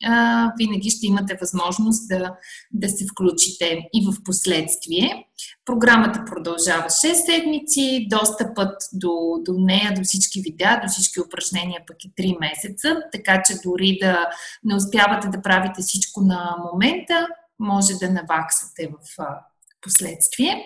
а, 0.05 0.53
винаги 0.59 0.91
ще 0.91 1.07
имате 1.07 1.39
възможност 1.41 2.09
да, 2.09 2.35
да 2.73 2.89
се 2.89 3.07
включите 3.13 3.89
и 3.95 4.07
в 4.07 4.23
последствие. 4.25 5.27
Програмата 5.65 6.25
продължава 6.25 6.85
6 6.85 7.13
седмици, 7.13 8.07
достъпът 8.11 8.83
до, 8.93 9.13
до 9.41 9.55
нея, 9.59 9.95
до 9.97 10.03
всички 10.03 10.41
видеа, 10.41 10.81
до 10.83 10.89
всички 10.89 11.21
упражнения 11.21 11.81
пък 11.87 11.97
е 12.05 12.23
3 12.23 12.39
месеца, 12.41 12.97
така 13.13 13.43
че 13.47 13.55
дори 13.65 13.99
да 14.01 14.27
не 14.65 14.75
успявате 14.75 15.29
да 15.29 15.43
правите 15.43 15.83
всичко 15.83 16.21
на 16.21 16.57
момента, 16.73 17.27
може 17.59 17.95
да 17.95 18.11
наваксате 18.11 18.89
в 18.89 19.27
последствие. 19.81 20.65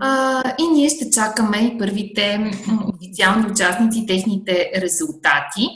А, 0.00 0.42
и 0.58 0.66
ние 0.66 0.88
ще 0.88 1.10
чакаме 1.10 1.58
и 1.58 1.78
първите 1.78 2.50
официални 2.94 3.50
участници, 3.52 4.06
техните 4.06 4.70
резултати. 4.76 5.66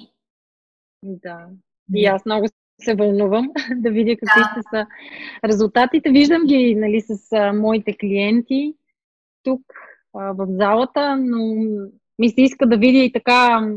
Да. 1.02 1.46
И 1.94 2.06
аз 2.06 2.24
много 2.24 2.46
се 2.80 2.94
вълнувам 2.94 3.50
да 3.76 3.90
видя 3.90 4.16
какви 4.16 4.40
да. 4.40 4.50
ще 4.52 4.62
са 4.70 4.86
резултатите. 5.44 6.10
Виждам 6.10 6.42
ги 6.46 6.74
нали, 6.74 7.00
с 7.00 7.32
а, 7.32 7.52
моите 7.52 7.96
клиенти 8.00 8.74
тук 9.42 9.60
а, 10.14 10.32
в 10.32 10.46
залата, 10.48 11.16
но 11.16 11.54
ми 12.18 12.28
се 12.28 12.42
иска 12.42 12.66
да 12.66 12.76
видя 12.76 12.98
и 12.98 13.12
така 13.12 13.68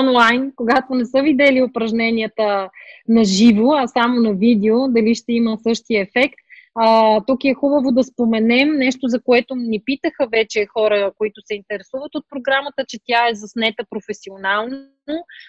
онлайн, 0.00 0.52
когато 0.56 0.94
не 0.94 1.04
са 1.04 1.22
видели 1.22 1.62
упражненията 1.62 2.70
на 3.08 3.24
живо, 3.24 3.72
а 3.72 3.86
само 3.86 4.20
на 4.20 4.34
видео, 4.34 4.88
дали 4.88 5.14
ще 5.14 5.32
има 5.32 5.58
същия 5.62 6.02
ефект. 6.02 6.34
А, 6.74 7.20
тук 7.26 7.44
е 7.44 7.54
хубаво 7.54 7.92
да 7.92 8.04
споменем 8.04 8.76
нещо, 8.76 9.00
за 9.08 9.22
което 9.22 9.54
ни 9.54 9.82
питаха 9.84 10.28
вече 10.32 10.66
хора, 10.66 11.12
които 11.18 11.40
се 11.44 11.54
интересуват 11.54 12.14
от 12.14 12.24
програмата, 12.30 12.84
че 12.88 12.98
тя 13.06 13.28
е 13.28 13.34
заснета 13.34 13.84
професионално, 13.90 14.86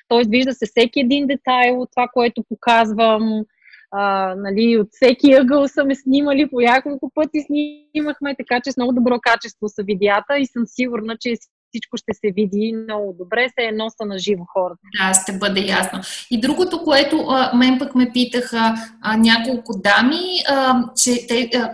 т.е. 0.10 0.22
вижда 0.28 0.54
се 0.54 0.66
всеки 0.66 1.00
един 1.00 1.28
детайл 1.28 1.82
от 1.82 1.90
това, 1.96 2.08
което 2.14 2.44
показвам. 2.50 3.44
А, 3.92 4.36
нали, 4.38 4.78
от 4.78 4.88
всеки 4.92 5.34
ъгъл 5.34 5.68
са 5.68 5.86
ме 5.86 5.96
снимали, 5.96 6.50
по 6.50 6.60
няколко 6.60 7.12
пъти 7.16 7.40
снимахме, 7.42 8.36
така 8.36 8.62
че 8.64 8.72
с 8.72 8.78
много 8.78 8.94
добро 8.94 9.20
качество 9.22 9.68
са 9.70 9.84
видеята 9.84 10.38
и 10.38 10.46
съм 10.46 10.64
сигурна, 10.66 11.18
че 11.20 11.34
всичко 11.76 11.98
ще 11.98 12.14
се 12.14 12.32
види 12.36 12.74
много 12.84 13.16
добре, 13.20 13.48
се 13.60 13.66
едно 13.66 13.90
са 13.90 14.06
на 14.06 14.18
живо 14.18 14.44
хората. 14.54 14.82
Да, 15.00 15.14
ще 15.14 15.38
бъде 15.38 15.62
ясно. 15.62 16.00
И 16.32 16.42
другото, 16.42 16.84
което 16.84 17.26
а, 17.30 17.54
мен 17.56 17.80
пък 17.80 17.96
ме 17.96 18.12
питаха 18.14 18.76
а, 19.02 19.18
няколко 19.18 19.74
дами, 19.80 20.24
а, 20.50 20.84
че 20.96 21.28
те, 21.28 21.50
а, 21.56 21.74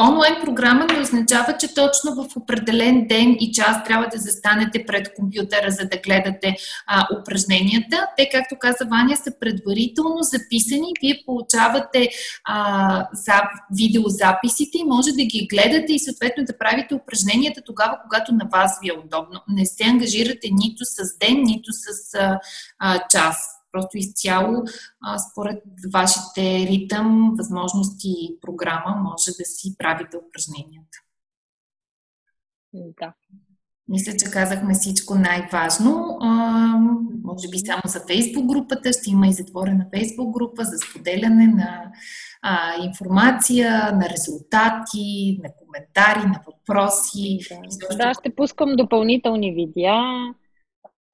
онлайн 0.00 0.34
програма 0.44 0.86
не 0.86 1.00
означава, 1.00 1.56
че 1.58 1.74
точно 1.74 2.14
в 2.14 2.36
определен 2.36 3.06
ден 3.08 3.36
и 3.40 3.52
час 3.52 3.84
трябва 3.84 4.06
да 4.06 4.18
застанете 4.18 4.86
пред 4.86 5.14
компютъра, 5.14 5.70
за 5.70 5.88
да 5.88 5.96
гледате 5.96 6.56
а, 6.86 7.06
упражненията. 7.20 8.06
Те, 8.16 8.28
както 8.32 8.56
каза 8.58 8.84
Ваня, 8.90 9.16
са 9.16 9.32
предварително 9.40 10.22
записани. 10.22 10.92
Вие 11.02 11.22
получавате 11.26 12.08
а, 12.44 13.08
за, 13.12 13.42
видеозаписите 13.76 14.78
и 14.78 14.84
може 14.84 15.10
да 15.12 15.24
ги 15.24 15.46
гледате 15.50 15.92
и 15.92 15.98
съответно 15.98 16.44
да 16.44 16.58
правите 16.58 16.94
упражненията 16.94 17.60
тогава, 17.66 17.98
когато 18.02 18.34
на 18.34 18.48
вас 18.52 18.78
ви 18.82 18.88
е 18.88 19.00
удобно. 19.04 19.40
Не 19.48 19.66
се 19.66 19.84
ангажирате 19.84 20.48
нито 20.52 20.84
с 20.84 21.18
ден, 21.18 21.42
нито 21.42 21.70
с 21.72 22.14
а, 22.14 22.38
а, 22.78 23.08
час. 23.08 23.61
Просто 23.72 23.98
изцяло, 23.98 24.62
а, 25.02 25.18
според 25.18 25.62
вашите 25.92 26.42
ритъм, 26.70 27.34
възможности 27.38 28.08
и 28.08 28.38
програма, 28.40 28.96
може 28.96 29.30
да 29.30 29.44
си 29.44 29.74
правите 29.78 30.16
упражненията. 30.16 30.98
Да. 32.72 33.12
Мисля, 33.88 34.12
че 34.18 34.30
казахме 34.30 34.74
всичко 34.74 35.14
най-важно. 35.14 36.18
А, 36.20 36.28
може 37.24 37.48
би 37.48 37.58
само 37.58 37.82
за 37.84 38.00
Фейсбук 38.06 38.46
групата. 38.46 38.92
Ще 38.92 39.10
има 39.10 39.26
и 39.26 39.32
затворена 39.32 39.86
Фейсбук 39.94 40.30
група 40.30 40.64
за 40.64 40.78
споделяне 40.78 41.46
на 41.46 41.92
а, 42.42 42.84
информация, 42.84 43.70
на 43.70 44.08
резултати, 44.08 45.40
на 45.42 45.50
коментари, 45.54 46.28
на 46.28 46.40
въпроси. 46.46 47.38
Да, 47.90 47.96
да 47.96 48.14
ще 48.14 48.34
пускам 48.34 48.76
допълнителни 48.76 49.52
видеа 49.52 50.02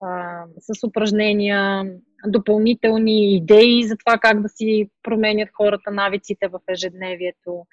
а, 0.01 0.45
с 0.61 0.87
упражнения, 0.87 1.85
допълнителни 2.27 3.35
идеи 3.37 3.85
за 3.85 3.97
това 3.97 4.19
как 4.19 4.43
да 4.43 4.49
си 4.49 4.91
променят 5.03 5.49
хората 5.53 5.91
навиците 5.91 6.49
в 6.49 6.61
ежедневието. 6.69 7.67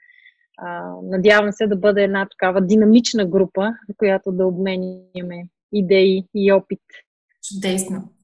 Надявам 1.04 1.52
се 1.52 1.68
да 1.68 1.76
бъде 1.76 2.04
една 2.04 2.28
такава 2.32 2.62
динамична 2.62 3.26
група, 3.26 3.62
в 3.62 3.98
която 3.98 4.32
да 4.32 4.48
обменяме 4.48 5.48
идеи 5.74 6.24
и 6.36 6.52
опит. 6.52 6.82
Чудесно. 7.54 8.15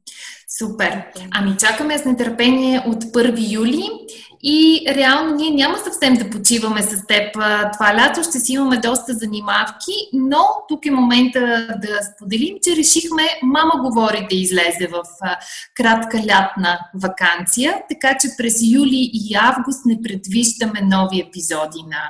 Супер. 0.62 1.03
Ами 1.32 1.57
чакаме 1.57 1.97
с 1.97 2.05
нетърпение 2.05 2.84
от 2.88 3.03
1 3.03 3.51
юли 3.51 3.89
и 4.43 4.86
реално 4.88 5.36
ние 5.36 5.51
няма 5.51 5.78
съвсем 5.78 6.14
да 6.14 6.30
почиваме 6.30 6.82
с 6.82 7.07
теб 7.07 7.34
това 7.74 7.95
лято. 7.95 8.24
Ще 8.24 8.39
си 8.39 8.53
имаме 8.53 8.78
доста 8.78 9.14
занимавки, 9.14 9.91
но 10.14 10.45
тук 10.70 10.86
е 10.86 10.91
момента 10.91 11.39
да 11.82 11.99
споделим, 12.03 12.55
че 12.64 12.76
решихме 12.76 13.24
Мама 13.43 13.74
говори 13.84 14.28
да 14.30 14.36
излезе 14.36 14.88
в 14.91 15.03
кратка 15.76 16.18
лятна 16.18 16.80
вакансия, 16.95 17.76
така 17.89 18.18
че 18.22 18.28
през 18.38 18.62
юли 18.72 19.09
и 19.14 19.36
август 19.36 19.86
не 19.86 20.01
предвиждаме 20.01 20.82
нови 20.82 21.20
епизоди 21.20 21.84
на 21.89 22.01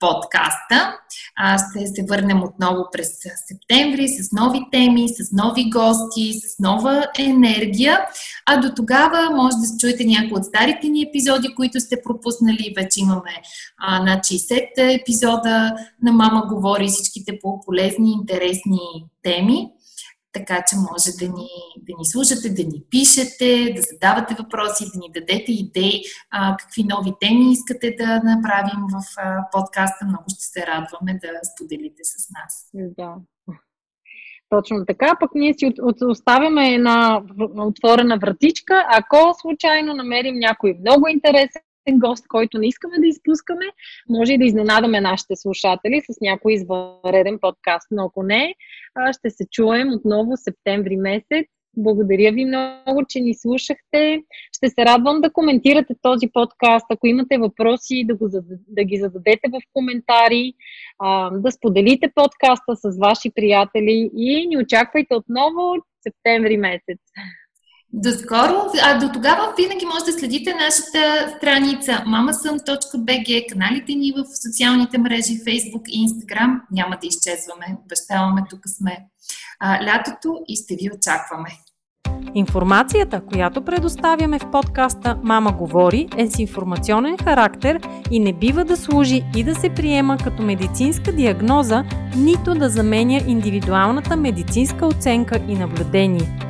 подкаста. 0.00 0.96
А, 1.36 1.58
ще 1.58 1.86
се 1.86 2.04
върнем 2.08 2.42
отново 2.42 2.84
през 2.92 3.08
септември 3.46 4.08
с 4.08 4.32
нови 4.32 4.60
теми, 4.72 5.08
с 5.08 5.32
нови 5.32 5.70
гости, 5.70 6.32
с 6.32 6.58
нова 6.58 7.06
енергия. 7.18 7.98
А 8.46 8.60
до 8.60 8.74
тогава 8.76 9.36
може 9.36 9.56
да 9.56 9.78
чуете 9.80 10.04
някои 10.04 10.38
от 10.38 10.44
старите 10.44 10.88
ни 10.88 11.02
епизоди, 11.02 11.54
които 11.54 11.80
сте 11.80 12.02
пропуснали. 12.04 12.74
Вече 12.76 13.00
имаме 13.00 13.34
а, 13.78 14.02
над 14.02 14.24
60 14.24 15.00
епизода 15.00 15.72
на 16.02 16.12
Мама 16.12 16.46
говори 16.48 16.88
всичките 16.88 17.38
по 17.42 17.60
полезни, 17.60 18.12
интересни 18.12 18.78
теми 19.22 19.68
така 20.32 20.64
че 20.68 20.76
може 20.76 21.10
да 21.20 21.26
ни, 21.38 21.48
да 21.76 21.92
ни 21.98 22.04
слушате, 22.04 22.48
да 22.50 22.62
ни 22.62 22.82
пишете, 22.90 23.72
да 23.76 23.82
задавате 23.82 24.34
въпроси, 24.38 24.90
да 24.94 24.98
ни 24.98 25.10
дадете 25.14 25.52
идеи 25.52 26.02
а, 26.30 26.56
какви 26.56 26.84
нови 26.84 27.12
теми 27.20 27.52
искате 27.52 27.94
да 27.98 28.20
направим 28.24 28.82
в 28.92 29.02
а, 29.16 29.44
подкаста. 29.52 30.04
Много 30.04 30.24
ще 30.28 30.44
се 30.44 30.66
радваме 30.66 31.18
да 31.22 31.28
споделите 31.54 32.02
с 32.04 32.30
нас. 32.30 32.70
Да. 32.74 33.14
Точно 34.48 34.86
така, 34.86 35.16
пък 35.20 35.30
ние 35.34 35.54
си 35.54 35.72
оставяме 36.02 36.74
една 36.74 37.22
отворена 37.56 38.18
вратичка. 38.18 38.86
Ако 38.88 39.34
случайно 39.40 39.94
намерим 39.94 40.34
някой 40.38 40.74
много 40.80 41.08
интересен 41.08 41.62
гост, 41.88 42.28
който 42.28 42.58
не 42.58 42.68
искаме 42.68 42.98
да 42.98 43.06
изпускаме, 43.06 43.64
може 44.08 44.32
и 44.32 44.38
да 44.38 44.44
изненадаме 44.44 45.00
нашите 45.00 45.36
слушатели 45.36 46.02
с 46.10 46.20
някой 46.20 46.52
извънреден 46.52 47.38
подкаст. 47.40 47.88
Но 47.90 48.04
ако 48.04 48.22
не, 48.22 48.54
ще 49.18 49.30
се 49.30 49.44
чуем 49.50 49.92
отново 49.92 50.36
септември 50.36 50.96
месец. 50.96 51.46
Благодаря 51.76 52.32
ви 52.32 52.44
много, 52.44 53.04
че 53.08 53.20
ни 53.20 53.34
слушахте. 53.34 54.22
Ще 54.56 54.68
се 54.68 54.84
радвам 54.84 55.20
да 55.20 55.32
коментирате 55.32 55.94
този 56.02 56.28
подкаст. 56.32 56.86
Ако 56.90 57.06
имате 57.06 57.38
въпроси, 57.38 58.04
да, 58.06 58.14
го, 58.14 58.28
да 58.68 58.84
ги 58.84 58.96
зададете 58.96 59.48
в 59.48 59.60
коментари, 59.72 60.52
да 61.32 61.50
споделите 61.50 62.12
подкаста 62.14 62.76
с 62.76 62.98
ваши 62.98 63.30
приятели 63.34 64.10
и 64.16 64.46
ни 64.46 64.58
очаквайте 64.58 65.14
отново 65.14 65.74
септември 66.02 66.56
месец. 66.56 66.98
До 67.92 68.10
скоро, 68.10 68.70
а 68.82 68.98
до 68.98 69.12
тогава 69.12 69.54
винаги 69.58 69.86
може 69.86 70.04
да 70.04 70.12
следите 70.12 70.54
нашата 70.54 71.32
страница 71.36 71.92
mamasum.bg, 71.92 73.52
каналите 73.52 73.94
ни 73.94 74.12
в 74.12 74.24
социалните 74.42 74.98
мрежи, 74.98 75.32
Facebook 75.32 75.82
и 75.88 76.08
Instagram. 76.08 76.60
Няма 76.70 76.98
да 77.00 77.06
изчезваме, 77.06 77.78
обещаваме, 77.84 78.42
тук 78.50 78.60
сме 78.66 78.98
а, 79.60 79.84
лятото 79.84 80.36
и 80.48 80.56
ще 80.56 80.74
ви 80.74 80.90
очакваме. 80.96 81.48
Информацията, 82.34 83.20
която 83.20 83.64
предоставяме 83.64 84.38
в 84.38 84.50
подкаста 84.50 85.18
Мама 85.22 85.52
говори 85.52 86.08
е 86.16 86.26
с 86.26 86.38
информационен 86.38 87.18
характер 87.18 87.80
и 88.10 88.20
не 88.20 88.32
бива 88.32 88.64
да 88.64 88.76
служи 88.76 89.22
и 89.36 89.44
да 89.44 89.54
се 89.54 89.70
приема 89.70 90.16
като 90.24 90.42
медицинска 90.42 91.12
диагноза, 91.12 91.84
нито 92.16 92.54
да 92.54 92.68
заменя 92.68 93.20
индивидуалната 93.26 94.16
медицинска 94.16 94.86
оценка 94.86 95.40
и 95.48 95.54
наблюдение. 95.54 96.49